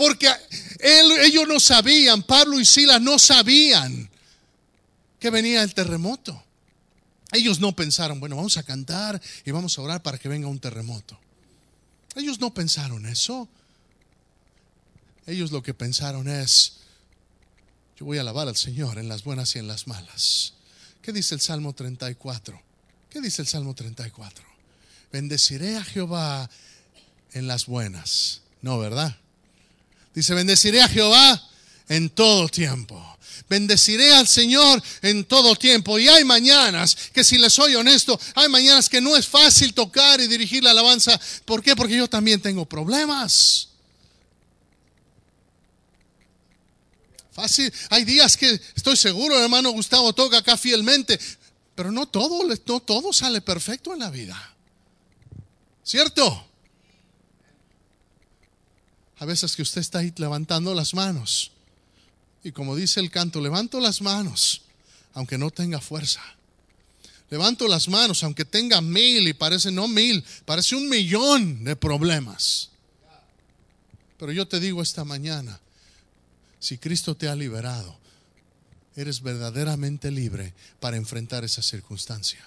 porque 0.00 0.30
ellos 0.80 1.46
no 1.46 1.60
sabían, 1.60 2.22
Pablo 2.22 2.58
y 2.58 2.64
Silas 2.64 3.02
no 3.02 3.18
sabían 3.18 4.08
que 5.18 5.28
venía 5.28 5.62
el 5.62 5.74
terremoto. 5.74 6.42
Ellos 7.32 7.60
no 7.60 7.76
pensaron, 7.76 8.18
bueno, 8.18 8.36
vamos 8.36 8.56
a 8.56 8.62
cantar 8.62 9.20
y 9.44 9.50
vamos 9.50 9.76
a 9.76 9.82
orar 9.82 10.02
para 10.02 10.16
que 10.16 10.30
venga 10.30 10.48
un 10.48 10.58
terremoto. 10.58 11.20
Ellos 12.14 12.40
no 12.40 12.54
pensaron 12.54 13.04
eso. 13.04 13.46
Ellos 15.26 15.50
lo 15.50 15.62
que 15.62 15.74
pensaron 15.74 16.28
es, 16.28 16.78
yo 17.98 18.06
voy 18.06 18.16
a 18.16 18.22
alabar 18.22 18.48
al 18.48 18.56
Señor 18.56 18.96
en 18.96 19.06
las 19.06 19.22
buenas 19.22 19.54
y 19.54 19.58
en 19.58 19.68
las 19.68 19.86
malas. 19.86 20.54
¿Qué 21.02 21.12
dice 21.12 21.34
el 21.34 21.42
Salmo 21.42 21.74
34? 21.74 22.58
¿Qué 23.10 23.20
dice 23.20 23.42
el 23.42 23.48
Salmo 23.48 23.74
34? 23.74 24.46
Bendeciré 25.12 25.76
a 25.76 25.84
Jehová 25.84 26.48
en 27.32 27.46
las 27.46 27.66
buenas. 27.66 28.40
No, 28.62 28.78
¿verdad? 28.78 29.19
Dice, 30.14 30.34
bendeciré 30.34 30.82
a 30.82 30.88
Jehová 30.88 31.48
en 31.88 32.10
todo 32.10 32.48
tiempo. 32.48 33.06
Bendeciré 33.48 34.14
al 34.14 34.28
Señor 34.28 34.82
en 35.02 35.24
todo 35.24 35.56
tiempo. 35.56 35.98
Y 35.98 36.08
hay 36.08 36.24
mañanas 36.24 36.96
que 37.12 37.24
si 37.24 37.36
les 37.36 37.52
soy 37.52 37.74
honesto, 37.74 38.18
hay 38.34 38.48
mañanas 38.48 38.88
que 38.88 39.00
no 39.00 39.16
es 39.16 39.26
fácil 39.26 39.74
tocar 39.74 40.20
y 40.20 40.28
dirigir 40.28 40.62
la 40.62 40.70
alabanza. 40.70 41.20
¿Por 41.44 41.62
qué? 41.62 41.74
Porque 41.74 41.96
yo 41.96 42.08
también 42.08 42.40
tengo 42.40 42.64
problemas. 42.64 43.68
Fácil. 47.32 47.72
Hay 47.90 48.04
días 48.04 48.36
que 48.36 48.60
estoy 48.74 48.96
seguro, 48.96 49.36
el 49.36 49.44
hermano 49.44 49.70
Gustavo 49.70 50.12
toca 50.12 50.38
acá 50.38 50.56
fielmente, 50.56 51.18
pero 51.74 51.90
no 51.90 52.06
todo, 52.06 52.42
no 52.66 52.80
todo 52.80 53.12
sale 53.12 53.40
perfecto 53.40 53.92
en 53.92 54.00
la 54.00 54.10
vida. 54.10 54.54
¿Cierto? 55.82 56.49
A 59.20 59.26
veces 59.26 59.54
que 59.54 59.62
usted 59.62 59.82
está 59.82 59.98
ahí 59.98 60.12
levantando 60.16 60.74
las 60.74 60.94
manos. 60.94 61.52
Y 62.42 62.52
como 62.52 62.74
dice 62.74 63.00
el 63.00 63.10
canto, 63.10 63.40
levanto 63.42 63.78
las 63.78 64.00
manos, 64.00 64.62
aunque 65.12 65.36
no 65.36 65.50
tenga 65.50 65.78
fuerza. 65.78 66.22
Levanto 67.28 67.68
las 67.68 67.86
manos, 67.86 68.24
aunque 68.24 68.46
tenga 68.46 68.80
mil 68.80 69.28
y 69.28 69.34
parece 69.34 69.70
no 69.70 69.88
mil, 69.88 70.24
parece 70.46 70.74
un 70.74 70.88
millón 70.88 71.64
de 71.64 71.76
problemas. 71.76 72.70
Pero 74.18 74.32
yo 74.32 74.48
te 74.48 74.58
digo 74.58 74.82
esta 74.82 75.04
mañana, 75.04 75.60
si 76.58 76.78
Cristo 76.78 77.14
te 77.14 77.28
ha 77.28 77.36
liberado, 77.36 77.98
eres 78.96 79.20
verdaderamente 79.20 80.10
libre 80.10 80.54
para 80.80 80.96
enfrentar 80.96 81.44
esa 81.44 81.60
circunstancia. 81.60 82.42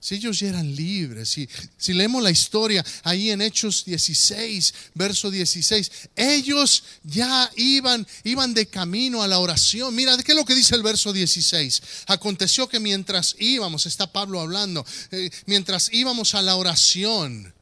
Si 0.00 0.14
ellos 0.14 0.38
ya 0.38 0.48
eran 0.48 0.76
libres, 0.76 1.30
si, 1.30 1.48
si 1.76 1.92
leemos 1.92 2.22
la 2.22 2.30
historia 2.30 2.84
ahí 3.02 3.30
en 3.30 3.42
Hechos 3.42 3.84
16, 3.84 4.74
verso 4.94 5.30
16, 5.30 5.90
ellos 6.14 6.84
ya 7.02 7.50
iban, 7.56 8.06
iban 8.22 8.54
de 8.54 8.66
camino 8.66 9.22
a 9.22 9.28
la 9.28 9.40
oración. 9.40 9.94
Mira, 9.94 10.16
¿qué 10.18 10.32
es 10.32 10.38
lo 10.38 10.44
que 10.44 10.54
dice 10.54 10.76
el 10.76 10.84
verso 10.84 11.12
16? 11.12 11.82
Aconteció 12.06 12.68
que 12.68 12.78
mientras 12.78 13.34
íbamos, 13.40 13.86
está 13.86 14.12
Pablo 14.12 14.40
hablando, 14.40 14.86
eh, 15.10 15.30
mientras 15.46 15.92
íbamos 15.92 16.34
a 16.34 16.42
la 16.42 16.54
oración, 16.54 17.52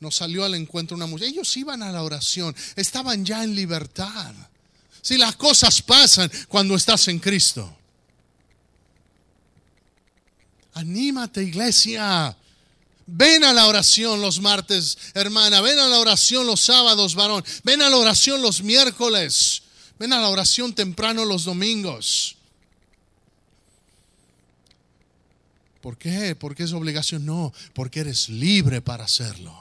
nos 0.00 0.16
salió 0.16 0.44
al 0.44 0.54
encuentro 0.54 0.96
una 0.96 1.06
mujer. 1.06 1.28
Ellos 1.28 1.56
iban 1.56 1.82
a 1.82 1.92
la 1.92 2.02
oración, 2.02 2.54
estaban 2.74 3.24
ya 3.24 3.44
en 3.44 3.54
libertad. 3.54 4.34
Si 5.00 5.16
las 5.18 5.36
cosas 5.36 5.82
pasan 5.82 6.30
cuando 6.48 6.74
estás 6.74 7.06
en 7.08 7.20
Cristo. 7.20 7.76
Anímate, 10.74 11.42
iglesia. 11.42 12.36
Ven 13.06 13.44
a 13.44 13.52
la 13.52 13.66
oración 13.66 14.20
los 14.20 14.40
martes, 14.40 14.96
hermana. 15.14 15.60
Ven 15.60 15.78
a 15.78 15.88
la 15.88 15.98
oración 15.98 16.46
los 16.46 16.60
sábados, 16.60 17.14
varón. 17.14 17.44
Ven 17.62 17.82
a 17.82 17.90
la 17.90 17.96
oración 17.96 18.42
los 18.42 18.62
miércoles. 18.62 19.62
Ven 19.98 20.12
a 20.12 20.20
la 20.20 20.28
oración 20.28 20.74
temprano 20.74 21.24
los 21.24 21.44
domingos. 21.44 22.36
¿Por 25.80 25.98
qué? 25.98 26.34
Porque 26.34 26.62
es 26.62 26.72
obligación. 26.72 27.26
No, 27.26 27.52
porque 27.74 28.00
eres 28.00 28.28
libre 28.28 28.80
para 28.80 29.04
hacerlo. 29.04 29.54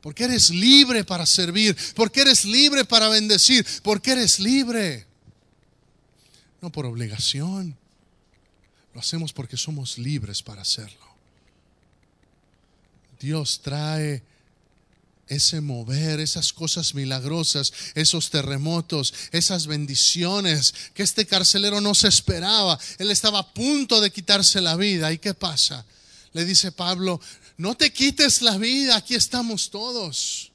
Porque 0.00 0.24
eres 0.24 0.50
libre 0.50 1.04
para 1.04 1.26
servir. 1.26 1.76
Porque 1.94 2.22
eres 2.22 2.44
libre 2.44 2.84
para 2.84 3.08
bendecir. 3.08 3.64
Porque 3.82 4.12
eres 4.12 4.40
libre. 4.40 5.06
No 6.62 6.72
por 6.72 6.86
obligación. 6.86 7.76
Lo 8.94 9.00
hacemos 9.00 9.32
porque 9.32 9.56
somos 9.56 9.98
libres 9.98 10.42
para 10.42 10.62
hacerlo. 10.62 11.04
Dios 13.20 13.60
trae 13.62 14.22
ese 15.26 15.60
mover, 15.60 16.20
esas 16.20 16.52
cosas 16.52 16.94
milagrosas, 16.94 17.72
esos 17.94 18.30
terremotos, 18.30 19.12
esas 19.32 19.66
bendiciones 19.66 20.74
que 20.94 21.02
este 21.02 21.26
carcelero 21.26 21.80
no 21.80 21.94
se 21.94 22.08
esperaba. 22.08 22.78
Él 22.98 23.10
estaba 23.10 23.40
a 23.40 23.54
punto 23.54 24.00
de 24.00 24.12
quitarse 24.12 24.60
la 24.60 24.76
vida. 24.76 25.12
¿Y 25.12 25.18
qué 25.18 25.34
pasa? 25.34 25.84
Le 26.32 26.44
dice 26.44 26.72
Pablo, 26.72 27.20
no 27.56 27.76
te 27.76 27.92
quites 27.92 28.42
la 28.42 28.58
vida, 28.58 28.96
aquí 28.96 29.14
estamos 29.14 29.70
todos. 29.70 30.52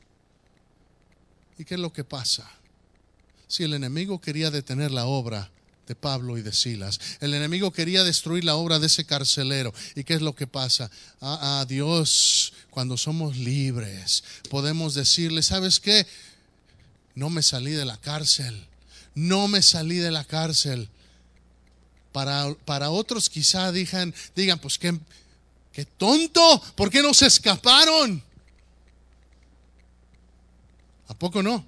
¿Y 1.57 1.65
qué 1.65 1.73
es 1.73 1.79
lo 1.79 1.91
que 1.91 2.03
pasa? 2.03 2.49
Si 3.47 3.63
el 3.63 3.73
enemigo 3.73 4.21
quería 4.21 4.51
detener 4.51 4.91
la 4.91 5.05
obra, 5.05 5.49
de 5.89 5.95
Pablo 5.95 6.37
y 6.37 6.43
de 6.43 6.53
Silas. 6.53 6.99
El 7.19 7.33
enemigo 7.33 7.71
quería 7.71 8.03
destruir 8.03 8.45
la 8.45 8.55
obra 8.55 8.77
de 8.77 8.85
ese 8.85 9.05
carcelero. 9.05 9.73
¿Y 9.95 10.03
qué 10.03 10.13
es 10.13 10.21
lo 10.21 10.35
que 10.35 10.45
pasa? 10.45 10.91
A, 11.19 11.65
Dios, 11.67 12.53
cuando 12.69 12.95
somos 12.95 13.37
libres, 13.37 14.23
podemos 14.51 14.93
decirle, 14.93 15.41
¿sabes 15.41 15.79
qué? 15.79 16.05
No 17.15 17.31
me 17.31 17.41
salí 17.41 17.71
de 17.71 17.85
la 17.85 17.97
cárcel. 17.97 18.67
No 19.15 19.47
me 19.47 19.63
salí 19.63 19.95
de 19.95 20.11
la 20.11 20.23
cárcel. 20.25 20.87
Para, 22.11 22.53
para 22.65 22.91
otros 22.91 23.27
quizá 23.27 23.71
digan, 23.71 24.13
digan, 24.35 24.59
pues 24.59 24.77
qué, 24.77 24.95
qué 25.73 25.85
tonto, 25.85 26.61
¿por 26.75 26.91
qué 26.91 27.01
no 27.01 27.09
escaparon? 27.09 28.23
¿A 31.07 31.15
poco 31.15 31.41
no? 31.41 31.65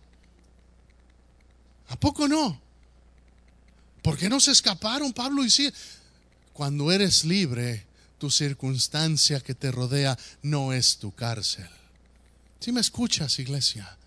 ¿A 1.89 1.99
poco 1.99 2.27
no? 2.27 2.60
¿Por 4.01 4.17
qué 4.17 4.29
no 4.29 4.39
se 4.39 4.51
escaparon 4.51 5.13
Pablo 5.13 5.43
y 5.43 5.50
sí? 5.50 5.72
Cuando 6.53 6.91
eres 6.91 7.24
libre, 7.24 7.86
tu 8.17 8.29
circunstancia 8.29 9.39
que 9.39 9.55
te 9.55 9.72
rodea 9.72 10.17
no 10.41 10.74
es 10.74 10.98
tu 10.98 11.13
cárcel. 11.13 11.70
Si 12.60 12.72
me 12.72 12.81
escuchas, 12.81 13.39
iglesia? 13.39 13.98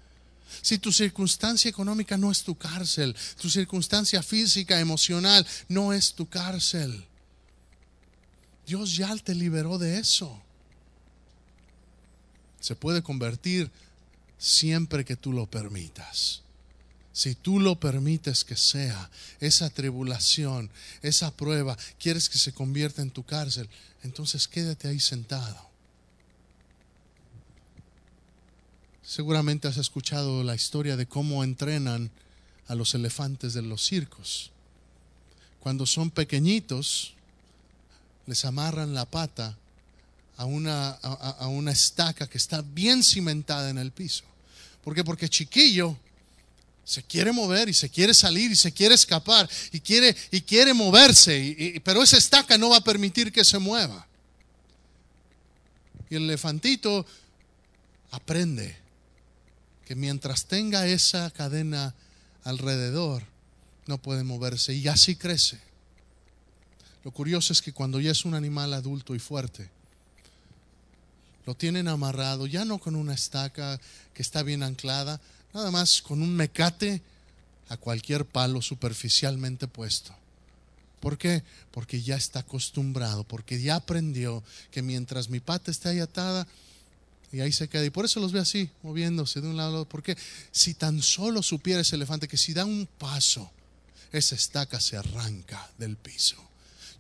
Si 0.63 0.79
tu 0.79 0.93
circunstancia 0.93 1.69
económica 1.69 2.17
no 2.17 2.31
es 2.31 2.43
tu 2.43 2.57
cárcel, 2.57 3.15
tu 3.41 3.51
circunstancia 3.51 4.23
física, 4.23 4.79
emocional, 4.79 5.47
no 5.69 5.93
es 5.93 6.15
tu 6.15 6.29
cárcel. 6.29 7.05
Dios 8.67 8.97
ya 8.97 9.15
te 9.17 9.35
liberó 9.35 9.79
de 9.79 9.99
eso. 9.99 10.41
Se 12.61 12.77
puede 12.77 13.03
convertir 13.03 13.71
siempre 14.39 15.05
que 15.05 15.17
tú 15.17 15.33
lo 15.33 15.47
permitas 15.47 16.44
si 17.15 17.37
tú 17.37 17.61
lo 17.61 17.79
permites 17.79 18.43
que 18.43 18.57
sea, 18.57 19.09
esa 19.39 19.71
tribulación, 19.71 20.69
esa 21.01 21.31
prueba, 21.31 21.79
quieres 21.97 22.29
que 22.29 22.39
se 22.39 22.53
convierta 22.53 23.03
en 23.03 23.13
tu 23.13 23.23
cárcel, 23.23 23.69
entonces 24.03 24.49
quédate 24.49 24.89
ahí 24.89 24.99
sentado. 24.99 25.71
Seguramente 29.01 29.69
has 29.69 29.77
escuchado 29.77 30.43
la 30.43 30.57
historia 30.57 30.97
de 30.97 31.07
cómo 31.07 31.45
entrenan 31.45 32.11
a 32.67 32.75
los 32.75 32.97
elefantes 32.97 33.55
de 33.55 33.63
los 33.63 33.87
circos. 33.87 34.51
Cuando 35.61 35.87
son 35.87 36.11
pequeñitos, 36.11 37.15
les 38.27 38.45
amarran 38.45 38.93
la 38.93 39.05
pata 39.05 39.57
a 40.37 40.47
una, 40.47 40.91
a, 40.91 41.47
una 41.47 41.71
estaca 41.71 42.27
que 42.27 42.39
está 42.39 42.61
bien 42.61 43.05
cimentada 43.05 43.71
en 43.71 43.79
el 43.79 43.93
piso. 43.93 44.25
¿Por 44.83 44.97
qué? 44.97 45.05
Porque 45.05 45.29
chiquillo 45.29 45.97
se 46.85 47.03
quiere 47.03 47.33
mover 47.33 47.69
y 47.69 47.75
se 47.75 47.89
quiere 47.89 48.13
salir 48.13 48.51
y 48.51 48.57
se 48.57 48.73
quiere 48.73 48.95
escapar 48.95 49.49
y 49.73 49.81
quiere, 49.81 50.15
y 50.31 50.43
quiere 50.43 50.75
moverse, 50.75 51.81
pero 51.83 52.03
esa 52.03 52.19
estaca 52.19 52.59
no 52.59 52.71
va 52.71 52.79
a 52.79 52.85
permitir 52.85 53.33
que 53.33 53.45
se 53.45 53.59
mueva. 53.59 54.07
Y 56.11 56.17
el 56.17 56.25
elefantito 56.25 57.07
aprende 58.11 58.77
que 59.87 59.95
mientras 59.95 60.47
tenga 60.47 60.87
esa 60.87 61.31
cadena 61.31 61.95
alrededor, 62.45 63.23
no 63.87 63.99
puede 63.99 64.23
moverse 64.23 64.75
y 64.75 64.87
así 64.89 65.17
crece. 65.17 65.61
Lo 67.03 67.11
curioso 67.11 67.53
es 67.53 67.61
que 67.61 67.73
cuando 67.73 68.01
ya 68.01 68.13
es 68.13 68.25
un 68.25 68.35
animal 68.35 68.73
adulto 68.73 69.15
y 69.15 69.19
fuerte, 69.19 69.71
lo 71.47 71.55
tienen 71.55 71.89
amarrado, 71.89 72.47
ya 72.47 72.65
no 72.65 72.79
con 72.79 72.97
una 72.97 73.13
estaca 73.13 73.79
que 74.15 74.23
está 74.23 74.43
bien 74.43 74.63
anclada, 74.63 75.21
nada 75.55 75.71
más 75.71 76.03
con 76.03 76.21
un 76.21 76.35
mecate 76.35 77.01
a 77.69 77.77
cualquier 77.77 78.27
palo 78.27 78.61
superficialmente 78.61 79.69
puesto. 79.69 80.15
¿Por 81.01 81.17
qué? 81.17 81.43
Porque 81.71 82.03
ya 82.03 82.17
está 82.17 82.41
acostumbrado, 82.41 83.25
porque 83.25 83.61
ya 83.61 83.77
aprendió 83.77 84.43
que 84.71 84.83
mientras 84.83 85.31
mi 85.31 85.41
pata 85.41 85.71
está 85.71 85.91
ahí 85.91 86.01
atada, 86.01 86.47
y 87.35 87.41
ahí 87.41 87.53
se 87.53 87.69
queda. 87.69 87.85
Y 87.85 87.91
por 87.91 88.05
eso 88.05 88.21
los 88.21 88.31
ve 88.31 88.39
así, 88.39 88.71
moviéndose 88.83 89.41
de 89.41 89.49
un 89.49 89.57
lado 89.57 89.79
a 89.79 89.81
otro. 89.81 89.91
Porque 89.91 90.17
si 90.53 90.75
tan 90.75 91.03
solo 91.03 91.43
supiera 91.43 91.81
ese 91.81 91.97
elefante 91.97 92.29
que 92.29 92.37
si 92.37 92.55
da 92.55 92.65
un 92.65 92.89
paso, 92.99 93.51
esa 94.13 94.37
estaca 94.37 94.81
se 94.81 94.97
arranca 94.97 95.69
del 95.77 95.97
piso. 95.97 96.37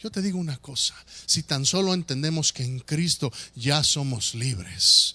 Yo 0.01 0.11
te 0.11 0.21
digo 0.21 0.39
una 0.39 0.57
cosa, 0.59 0.95
si 1.25 1.45
tan 1.45 1.65
solo 1.65 1.95
entendemos 1.95 2.53
que 2.53 2.65
en 2.65 2.81
Cristo 2.81 3.33
ya 3.55 3.83
somos 3.85 4.35
libres, 4.35 5.15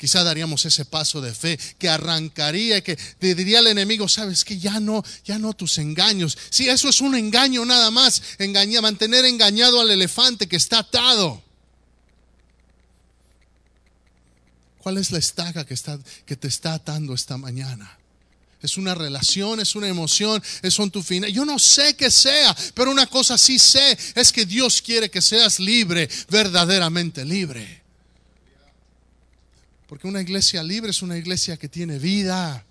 quizá 0.00 0.24
daríamos 0.24 0.64
ese 0.64 0.86
paso 0.86 1.20
de 1.20 1.34
fe 1.34 1.60
que 1.78 1.86
arrancaría, 1.86 2.82
que 2.82 2.96
te 2.96 3.34
diría 3.34 3.58
al 3.58 3.66
enemigo, 3.66 4.08
sabes 4.08 4.46
que 4.46 4.58
ya 4.58 4.80
no, 4.80 5.04
ya 5.26 5.38
no 5.38 5.52
tus 5.52 5.76
engaños. 5.76 6.38
Si 6.48 6.70
eso 6.70 6.88
es 6.88 7.02
un 7.02 7.14
engaño 7.14 7.66
nada 7.66 7.90
más, 7.90 8.22
engañar, 8.38 8.80
mantener 8.80 9.26
engañado 9.26 9.78
al 9.78 9.90
elefante 9.90 10.48
que 10.48 10.56
está 10.56 10.78
atado. 10.78 11.42
¿Cuál 14.78 14.96
es 14.96 15.10
la 15.10 15.18
estaca 15.18 15.66
que, 15.66 15.74
está, 15.74 15.98
que 16.24 16.34
te 16.34 16.48
está 16.48 16.72
atando 16.72 17.12
esta 17.12 17.36
mañana? 17.36 17.98
Es 18.62 18.78
una 18.78 18.94
relación, 18.94 19.60
es 19.60 19.74
una 19.74 19.88
emoción, 19.88 20.42
es 20.62 20.78
un 20.78 20.90
tu 20.90 21.02
fin. 21.02 21.24
Yo 21.26 21.44
no 21.44 21.58
sé 21.58 21.94
qué 21.94 22.10
sea, 22.10 22.56
pero 22.72 22.90
una 22.90 23.04
cosa 23.06 23.36
sí 23.36 23.58
sé, 23.58 23.98
es 24.14 24.32
que 24.32 24.46
Dios 24.46 24.80
quiere 24.80 25.10
que 25.10 25.20
seas 25.20 25.60
libre, 25.60 26.08
verdaderamente 26.30 27.22
libre. 27.22 27.82
Porque 29.90 30.06
una 30.06 30.20
iglesia 30.20 30.62
libre 30.62 30.92
es 30.92 31.02
una 31.02 31.18
iglesia 31.18 31.56
que 31.56 31.68
tiene 31.68 31.98
vida. 31.98 32.64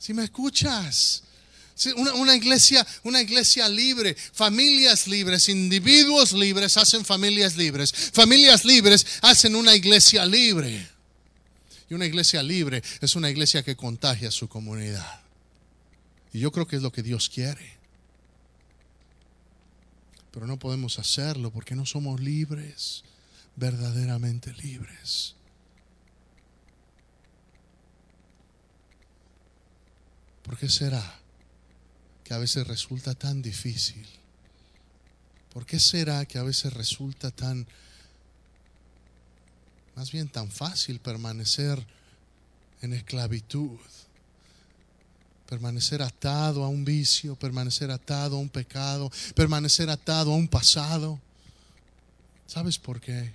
Si 0.00 0.12
me 0.12 0.24
escuchas, 0.24 1.22
una, 1.94 2.34
iglesia, 2.34 2.84
una 3.04 3.22
iglesia 3.22 3.68
libre, 3.68 4.16
familias 4.16 5.06
libres, 5.06 5.48
individuos 5.48 6.32
libres 6.32 6.76
hacen 6.76 7.04
familias 7.04 7.56
libres. 7.56 7.92
Familias 7.92 8.64
libres 8.64 9.06
hacen 9.22 9.54
una 9.54 9.76
iglesia 9.76 10.26
libre. 10.26 10.88
Y 11.88 11.94
una 11.94 12.06
iglesia 12.06 12.42
libre 12.42 12.82
es 13.00 13.14
una 13.14 13.30
iglesia 13.30 13.62
que 13.62 13.76
contagia 13.76 14.30
a 14.30 14.32
su 14.32 14.48
comunidad. 14.48 15.20
Y 16.32 16.40
yo 16.40 16.50
creo 16.50 16.66
que 16.66 16.74
es 16.74 16.82
lo 16.82 16.90
que 16.90 17.04
Dios 17.04 17.28
quiere. 17.28 17.76
Pero 20.32 20.48
no 20.48 20.58
podemos 20.58 20.98
hacerlo 20.98 21.52
porque 21.52 21.76
no 21.76 21.86
somos 21.86 22.20
libres, 22.20 23.04
verdaderamente 23.54 24.52
libres. 24.54 25.37
¿Por 30.58 30.66
qué 30.66 30.74
será 30.74 31.14
que 32.24 32.34
a 32.34 32.38
veces 32.38 32.66
resulta 32.66 33.14
tan 33.14 33.42
difícil 33.42 34.04
¿Por 35.52 35.64
qué 35.64 35.78
será 35.78 36.26
que 36.26 36.36
a 36.36 36.42
veces 36.42 36.72
resulta 36.72 37.30
tan, 37.30 37.64
más 39.94 40.10
bien 40.10 40.28
tan 40.28 40.50
fácil 40.50 40.98
permanecer 40.98 41.86
en 42.82 42.92
esclavitud? 42.92 43.78
Permanecer 45.48 46.02
atado 46.02 46.64
a 46.64 46.68
un 46.68 46.84
vicio, 46.84 47.36
permanecer 47.36 47.92
atado 47.92 48.36
a 48.36 48.40
un 48.40 48.48
pecado, 48.48 49.12
permanecer 49.36 49.88
atado 49.90 50.32
a 50.32 50.36
un 50.36 50.48
pasado. 50.48 51.20
¿Sabes 52.48 52.78
por 52.78 53.00
qué? 53.00 53.32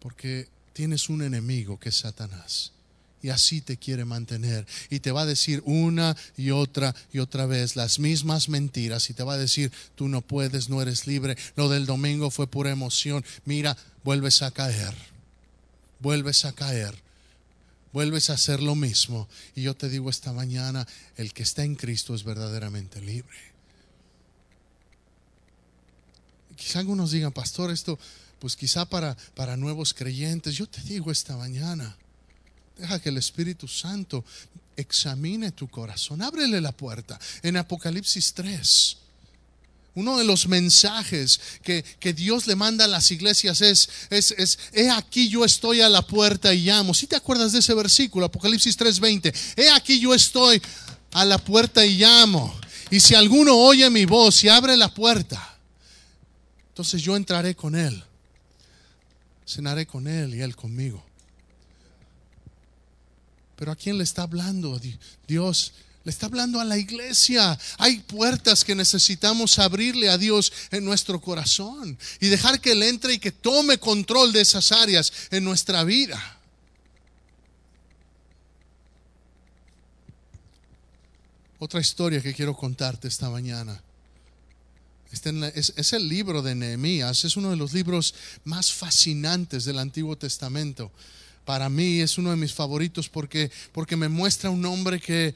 Porque 0.00 0.48
tienes 0.72 1.10
un 1.10 1.20
enemigo 1.20 1.78
que 1.78 1.90
es 1.90 1.96
Satanás. 1.96 2.72
Y 3.22 3.28
así 3.28 3.60
te 3.60 3.76
quiere 3.76 4.04
mantener. 4.04 4.66
Y 4.88 5.00
te 5.00 5.12
va 5.12 5.22
a 5.22 5.26
decir 5.26 5.62
una 5.66 6.16
y 6.36 6.50
otra 6.50 6.94
y 7.12 7.18
otra 7.18 7.46
vez 7.46 7.76
las 7.76 7.98
mismas 7.98 8.48
mentiras. 8.48 9.10
Y 9.10 9.14
te 9.14 9.22
va 9.22 9.34
a 9.34 9.38
decir, 9.38 9.70
tú 9.94 10.08
no 10.08 10.22
puedes, 10.22 10.70
no 10.70 10.80
eres 10.80 11.06
libre. 11.06 11.36
Lo 11.54 11.68
del 11.68 11.84
domingo 11.84 12.30
fue 12.30 12.46
pura 12.46 12.70
emoción. 12.70 13.24
Mira, 13.44 13.76
vuelves 14.04 14.40
a 14.42 14.50
caer. 14.50 14.94
Vuelves 15.98 16.46
a 16.46 16.52
caer. 16.52 16.94
Vuelves 17.92 18.30
a 18.30 18.34
hacer 18.34 18.62
lo 18.62 18.74
mismo. 18.74 19.28
Y 19.54 19.62
yo 19.62 19.74
te 19.74 19.90
digo 19.90 20.08
esta 20.08 20.32
mañana, 20.32 20.86
el 21.16 21.34
que 21.34 21.42
está 21.42 21.62
en 21.62 21.74
Cristo 21.74 22.14
es 22.14 22.24
verdaderamente 22.24 23.02
libre. 23.02 23.36
Quizá 26.56 26.78
algunos 26.78 27.10
digan, 27.10 27.32
pastor, 27.32 27.70
esto, 27.70 27.98
pues 28.38 28.56
quizá 28.56 28.86
para, 28.86 29.14
para 29.34 29.58
nuevos 29.58 29.92
creyentes. 29.92 30.54
Yo 30.54 30.66
te 30.66 30.80
digo 30.82 31.10
esta 31.10 31.36
mañana 31.36 31.96
Deja 32.80 32.98
que 32.98 33.10
el 33.10 33.18
Espíritu 33.18 33.68
Santo 33.68 34.24
examine 34.74 35.52
tu 35.52 35.68
corazón. 35.68 36.22
Ábrele 36.22 36.62
la 36.62 36.72
puerta. 36.72 37.20
En 37.42 37.58
Apocalipsis 37.58 38.32
3. 38.32 38.96
Uno 39.96 40.16
de 40.16 40.24
los 40.24 40.48
mensajes 40.48 41.38
que, 41.62 41.84
que, 41.98 42.14
Dios 42.14 42.46
le 42.46 42.56
manda 42.56 42.86
a 42.86 42.88
las 42.88 43.10
iglesias 43.10 43.60
es, 43.60 43.90
es, 44.08 44.30
es, 44.38 44.58
he 44.72 44.88
aquí 44.88 45.28
yo 45.28 45.44
estoy 45.44 45.82
a 45.82 45.90
la 45.90 46.00
puerta 46.00 46.54
y 46.54 46.62
llamo. 46.62 46.94
Si 46.94 47.06
te 47.06 47.16
acuerdas 47.16 47.52
de 47.52 47.58
ese 47.58 47.74
versículo, 47.74 48.24
Apocalipsis 48.26 48.78
3:20, 48.78 49.34
he 49.56 49.68
aquí 49.68 50.00
yo 50.00 50.14
estoy 50.14 50.62
a 51.12 51.26
la 51.26 51.36
puerta 51.36 51.84
y 51.84 51.98
llamo. 51.98 52.58
Y 52.90 53.00
si 53.00 53.14
alguno 53.14 53.58
oye 53.58 53.90
mi 53.90 54.06
voz 54.06 54.42
y 54.42 54.48
abre 54.48 54.74
la 54.74 54.94
puerta, 54.94 55.58
entonces 56.68 57.02
yo 57.02 57.14
entraré 57.14 57.54
con 57.54 57.74
él, 57.74 58.02
cenaré 59.46 59.86
con 59.86 60.06
él 60.06 60.34
y 60.34 60.40
él 60.40 60.56
conmigo. 60.56 61.09
Pero 63.60 63.72
¿a 63.72 63.76
quién 63.76 63.98
le 63.98 64.04
está 64.04 64.22
hablando 64.22 64.80
Dios? 65.28 65.74
Le 66.04 66.10
está 66.10 66.24
hablando 66.24 66.60
a 66.60 66.64
la 66.64 66.78
iglesia. 66.78 67.58
Hay 67.76 67.98
puertas 67.98 68.64
que 68.64 68.74
necesitamos 68.74 69.58
abrirle 69.58 70.08
a 70.08 70.16
Dios 70.16 70.50
en 70.70 70.82
nuestro 70.82 71.20
corazón 71.20 71.98
y 72.20 72.28
dejar 72.28 72.62
que 72.62 72.72
Él 72.72 72.82
entre 72.82 73.12
y 73.12 73.18
que 73.18 73.32
tome 73.32 73.76
control 73.76 74.32
de 74.32 74.40
esas 74.40 74.72
áreas 74.72 75.12
en 75.30 75.44
nuestra 75.44 75.84
vida. 75.84 76.38
Otra 81.58 81.82
historia 81.82 82.22
que 82.22 82.32
quiero 82.32 82.56
contarte 82.56 83.08
esta 83.08 83.28
mañana. 83.28 83.78
Es, 85.12 85.74
es 85.76 85.92
el 85.92 86.08
libro 86.08 86.40
de 86.40 86.54
Nehemías, 86.54 87.26
es 87.26 87.36
uno 87.36 87.50
de 87.50 87.56
los 87.56 87.74
libros 87.74 88.14
más 88.44 88.72
fascinantes 88.72 89.66
del 89.66 89.78
Antiguo 89.80 90.16
Testamento 90.16 90.90
para 91.44 91.68
mí 91.68 92.00
es 92.00 92.18
uno 92.18 92.30
de 92.30 92.36
mis 92.36 92.54
favoritos 92.54 93.08
porque, 93.08 93.50
porque 93.72 93.96
me 93.96 94.08
muestra 94.08 94.50
un 94.50 94.64
hombre 94.64 95.00
que, 95.00 95.34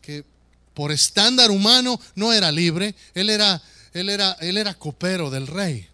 que 0.00 0.24
por 0.72 0.92
estándar 0.92 1.50
humano 1.50 2.00
no 2.14 2.32
era 2.32 2.50
libre, 2.50 2.94
él 3.14 3.30
era, 3.30 3.62
él 3.92 4.08
era, 4.08 4.32
él 4.40 4.56
era 4.56 4.74
copero 4.74 5.30
del 5.30 5.46
rey. 5.46 5.88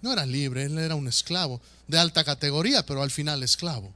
No 0.00 0.12
era 0.12 0.26
libre, 0.26 0.64
él 0.64 0.76
era 0.78 0.96
un 0.96 1.06
esclavo 1.06 1.60
de 1.86 1.98
alta 1.98 2.24
categoría, 2.24 2.84
pero 2.84 3.02
al 3.02 3.10
final 3.10 3.42
esclavo. 3.42 3.92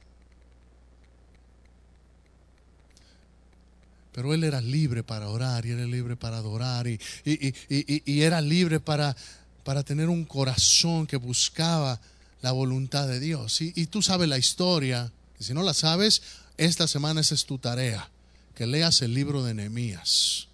Pero 4.13 4.33
él 4.33 4.43
era 4.43 4.61
libre 4.61 5.03
para 5.03 5.29
orar 5.29 5.65
y 5.65 5.71
era 5.71 5.85
libre 5.85 6.15
para 6.15 6.37
adorar 6.37 6.87
y, 6.87 6.99
y, 7.23 7.47
y, 7.69 8.01
y 8.05 8.21
era 8.21 8.41
libre 8.41 8.79
para, 8.79 9.15
para 9.63 9.83
tener 9.83 10.09
un 10.09 10.25
corazón 10.25 11.05
que 11.05 11.17
buscaba 11.17 11.99
la 12.41 12.51
voluntad 12.51 13.07
de 13.07 13.19
Dios. 13.19 13.61
Y, 13.61 13.85
tú 13.87 14.01
sabes 14.01 14.29
la 14.29 14.37
historia. 14.37 15.11
Y 15.39 15.43
si 15.43 15.53
no 15.53 15.63
la 15.63 15.73
sabes, 15.73 16.21
esta 16.57 16.87
semana 16.87 17.21
esa 17.21 17.35
es 17.35 17.45
tu 17.45 17.57
tarea. 17.57 18.09
Que 18.55 18.67
leas 18.67 19.01
el 19.01 19.13
libro 19.13 19.43
de 19.43 19.53
Nehemías. 19.53 20.47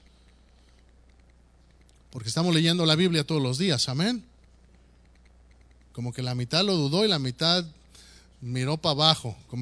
Porque 2.10 2.30
estamos 2.30 2.54
leyendo 2.54 2.86
la 2.86 2.96
Biblia 2.96 3.26
todos 3.26 3.42
los 3.42 3.58
días. 3.58 3.90
Amén. 3.90 4.24
Como 5.94 6.14
que 6.14 6.22
la 6.22 6.36
mitad 6.36 6.64
lo 6.64 6.76
dudó 6.76 7.06
y 7.06 7.08
la 7.08 7.20
mitad 7.20 7.66
miró 8.42 8.78
para 8.78 8.92
abajo. 8.92 9.38